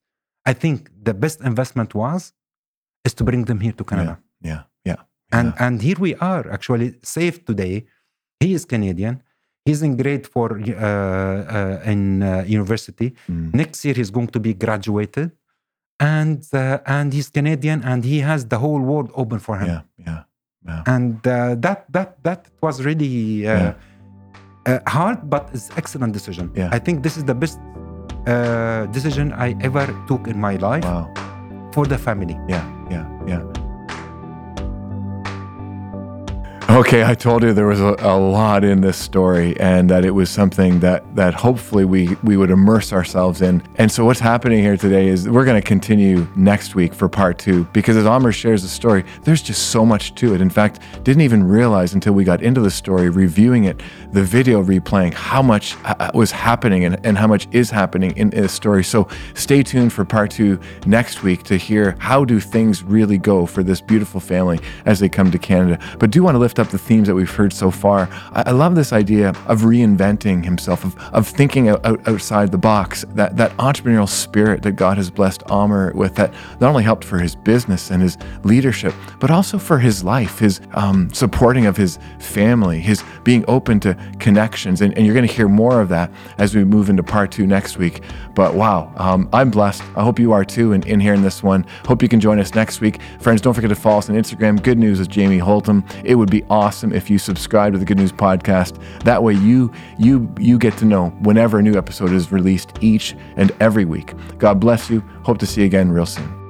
I 0.50 0.52
think 0.62 0.76
the 1.08 1.14
best 1.14 1.38
investment 1.42 1.94
was 1.94 2.32
is 3.06 3.12
to 3.14 3.24
bring 3.24 3.44
them 3.44 3.60
here 3.60 3.72
to 3.80 3.84
Canada. 3.84 4.14
yeah, 4.50 4.62
yeah, 5.32 5.38
And 5.40 5.54
and 5.58 5.82
here 5.82 5.96
we 6.00 6.14
are 6.16 6.44
actually 6.52 6.94
safe 7.02 7.44
today. 7.44 7.84
He 8.40 8.54
is 8.54 8.64
Canadian. 8.64 9.22
He's 9.64 9.82
in 9.82 9.96
grade 9.96 10.26
four 10.26 10.58
uh, 10.58 10.62
uh, 10.74 11.90
in 11.92 12.22
uh, 12.22 12.44
university. 12.46 13.14
Mm. 13.30 13.54
Next 13.54 13.84
year 13.84 13.94
he's 13.94 14.10
going 14.10 14.28
to 14.28 14.40
be 14.40 14.52
graduated, 14.54 15.30
and 16.00 16.42
uh, 16.52 16.78
and 16.86 17.12
he's 17.12 17.30
Canadian 17.30 17.82
and 17.84 18.04
he 18.04 18.18
has 18.20 18.46
the 18.46 18.58
whole 18.58 18.80
world 18.80 19.10
open 19.14 19.38
for 19.38 19.56
him. 19.58 19.68
yeah, 19.68 19.82
yeah, 20.06 20.22
yeah. 20.66 20.82
And 20.94 21.14
uh, 21.26 21.54
that 21.60 21.86
that 21.92 22.22
that 22.24 22.40
was 22.60 22.82
really 22.84 23.46
uh, 23.46 23.52
Yeah. 23.58 23.74
uh, 24.66 24.90
hard, 24.90 25.18
but 25.30 25.50
it's 25.54 25.70
excellent 25.76 26.12
decision. 26.12 26.50
Yeah. 26.56 26.68
I 26.76 26.78
think 26.80 27.02
this 27.02 27.16
is 27.16 27.24
the 27.24 27.34
best 27.34 27.58
uh, 28.26 28.86
decision 28.92 29.32
I 29.32 29.54
ever 29.62 29.86
took 30.08 30.26
in 30.26 30.38
my 30.40 30.56
life 30.56 30.84
Wow. 30.84 31.06
for 31.74 31.86
the 31.86 31.98
family. 31.98 32.36
Yeah, 32.48 32.64
yeah, 32.90 33.06
yeah. 33.26 33.42
Okay, 36.72 37.04
I 37.04 37.14
told 37.14 37.42
you 37.42 37.52
there 37.52 37.66
was 37.66 37.82
a, 37.82 37.94
a 37.98 38.16
lot 38.16 38.64
in 38.64 38.80
this 38.80 38.96
story 38.96 39.54
and 39.60 39.90
that 39.90 40.06
it 40.06 40.12
was 40.12 40.30
something 40.30 40.80
that 40.80 41.04
that 41.14 41.34
hopefully 41.34 41.84
we 41.84 42.16
we 42.22 42.38
would 42.38 42.50
immerse 42.50 42.94
ourselves 42.94 43.42
in. 43.42 43.62
And 43.76 43.92
so 43.92 44.06
what's 44.06 44.20
happening 44.20 44.62
here 44.62 44.78
today 44.78 45.08
is 45.08 45.28
we're 45.28 45.44
going 45.44 45.60
to 45.60 45.68
continue 45.68 46.26
next 46.34 46.74
week 46.74 46.94
for 46.94 47.10
part 47.10 47.38
2 47.38 47.64
because 47.74 47.98
as 47.98 48.06
Amer 48.06 48.32
shares 48.32 48.62
the 48.62 48.70
story, 48.70 49.04
there's 49.24 49.42
just 49.42 49.68
so 49.68 49.84
much 49.84 50.14
to 50.14 50.32
it. 50.34 50.40
In 50.40 50.48
fact, 50.48 50.80
didn't 51.02 51.20
even 51.20 51.44
realize 51.44 51.92
until 51.92 52.14
we 52.14 52.24
got 52.24 52.40
into 52.40 52.62
the 52.62 52.70
story 52.70 53.10
reviewing 53.10 53.64
it, 53.64 53.82
the 54.12 54.22
video 54.22 54.64
replaying 54.64 55.12
how 55.12 55.42
much 55.42 55.76
uh, 55.84 56.10
was 56.14 56.30
happening 56.30 56.86
and, 56.86 57.04
and 57.04 57.18
how 57.18 57.26
much 57.26 57.48
is 57.52 57.68
happening 57.68 58.16
in 58.16 58.30
this 58.30 58.50
story. 58.50 58.82
So 58.82 59.08
stay 59.34 59.62
tuned 59.62 59.92
for 59.92 60.06
part 60.06 60.30
2 60.30 60.58
next 60.86 61.22
week 61.22 61.42
to 61.42 61.58
hear 61.58 61.96
how 61.98 62.24
do 62.24 62.40
things 62.40 62.82
really 62.82 63.18
go 63.18 63.44
for 63.44 63.62
this 63.62 63.82
beautiful 63.82 64.20
family 64.20 64.58
as 64.86 65.00
they 65.00 65.10
come 65.10 65.30
to 65.30 65.38
Canada. 65.38 65.78
But 65.98 66.10
do 66.10 66.22
want 66.22 66.34
to 66.34 66.38
lift 66.38 66.58
up 66.58 66.61
the 66.70 66.78
themes 66.78 67.08
that 67.08 67.14
we've 67.14 67.30
heard 67.30 67.52
so 67.52 67.70
far. 67.70 68.08
I, 68.32 68.44
I 68.46 68.50
love 68.52 68.74
this 68.74 68.92
idea 68.92 69.30
of 69.46 69.62
reinventing 69.62 70.44
himself, 70.44 70.84
of, 70.84 70.96
of 71.12 71.26
thinking 71.26 71.68
out, 71.68 71.84
out- 71.84 72.06
outside 72.08 72.52
the 72.52 72.58
box, 72.58 73.04
that, 73.14 73.36
that 73.36 73.56
entrepreneurial 73.56 74.08
spirit 74.08 74.62
that 74.62 74.72
God 74.72 74.96
has 74.96 75.10
blessed 75.10 75.42
Amer 75.50 75.92
with 75.94 76.14
that 76.16 76.32
not 76.60 76.68
only 76.68 76.84
helped 76.84 77.04
for 77.04 77.18
his 77.18 77.34
business 77.34 77.90
and 77.90 78.02
his 78.02 78.16
leadership, 78.44 78.94
but 79.20 79.30
also 79.30 79.58
for 79.58 79.78
his 79.78 80.04
life, 80.04 80.38
his 80.38 80.60
um, 80.74 81.12
supporting 81.12 81.66
of 81.66 81.76
his 81.76 81.98
family, 82.18 82.80
his 82.80 83.02
being 83.24 83.44
open 83.46 83.78
to 83.80 83.96
connections. 84.18 84.80
And, 84.80 84.92
and 84.96 85.06
you're 85.06 85.14
going 85.14 85.26
to 85.26 85.32
hear 85.32 85.48
more 85.48 85.80
of 85.80 85.88
that 85.90 86.10
as 86.38 86.54
we 86.54 86.64
move 86.64 86.90
into 86.90 87.02
part 87.02 87.30
two 87.30 87.46
next 87.46 87.78
week. 87.78 88.02
But 88.34 88.54
wow, 88.54 88.92
um, 88.96 89.28
I'm 89.32 89.50
blessed. 89.50 89.82
I 89.96 90.02
hope 90.02 90.18
you 90.18 90.32
are 90.32 90.44
too 90.44 90.72
and 90.72 90.84
in, 90.84 91.00
here 91.00 91.12
in 91.12 91.12
hearing 91.12 91.22
this 91.22 91.42
one. 91.42 91.66
Hope 91.84 92.02
you 92.02 92.08
can 92.08 92.20
join 92.20 92.38
us 92.38 92.54
next 92.54 92.80
week. 92.80 93.00
Friends, 93.20 93.42
don't 93.42 93.52
forget 93.52 93.68
to 93.68 93.76
follow 93.76 93.98
us 93.98 94.08
on 94.08 94.16
Instagram. 94.16 94.62
Good 94.62 94.78
News 94.78 94.98
with 94.98 95.10
Jamie 95.10 95.38
Holtom. 95.38 95.84
It 96.04 96.14
would 96.14 96.30
be 96.30 96.42
awesome 96.48 96.92
if 96.92 97.10
you 97.10 97.18
subscribe 97.18 97.74
to 97.74 97.78
the 97.78 97.84
Good 97.84 97.98
News 97.98 98.12
Podcast. 98.12 98.80
That 99.04 99.22
way 99.22 99.34
you 99.34 99.70
you 99.98 100.32
you 100.38 100.58
get 100.58 100.76
to 100.78 100.84
know 100.86 101.10
whenever 101.20 101.58
a 101.58 101.62
new 101.62 101.76
episode 101.76 102.12
is 102.12 102.32
released 102.32 102.72
each 102.80 103.14
and 103.36 103.52
every 103.60 103.84
week. 103.84 104.14
God 104.38 104.58
bless 104.58 104.88
you. 104.88 105.00
Hope 105.24 105.38
to 105.38 105.46
see 105.46 105.60
you 105.60 105.66
again 105.66 105.90
real 105.90 106.06
soon. 106.06 106.41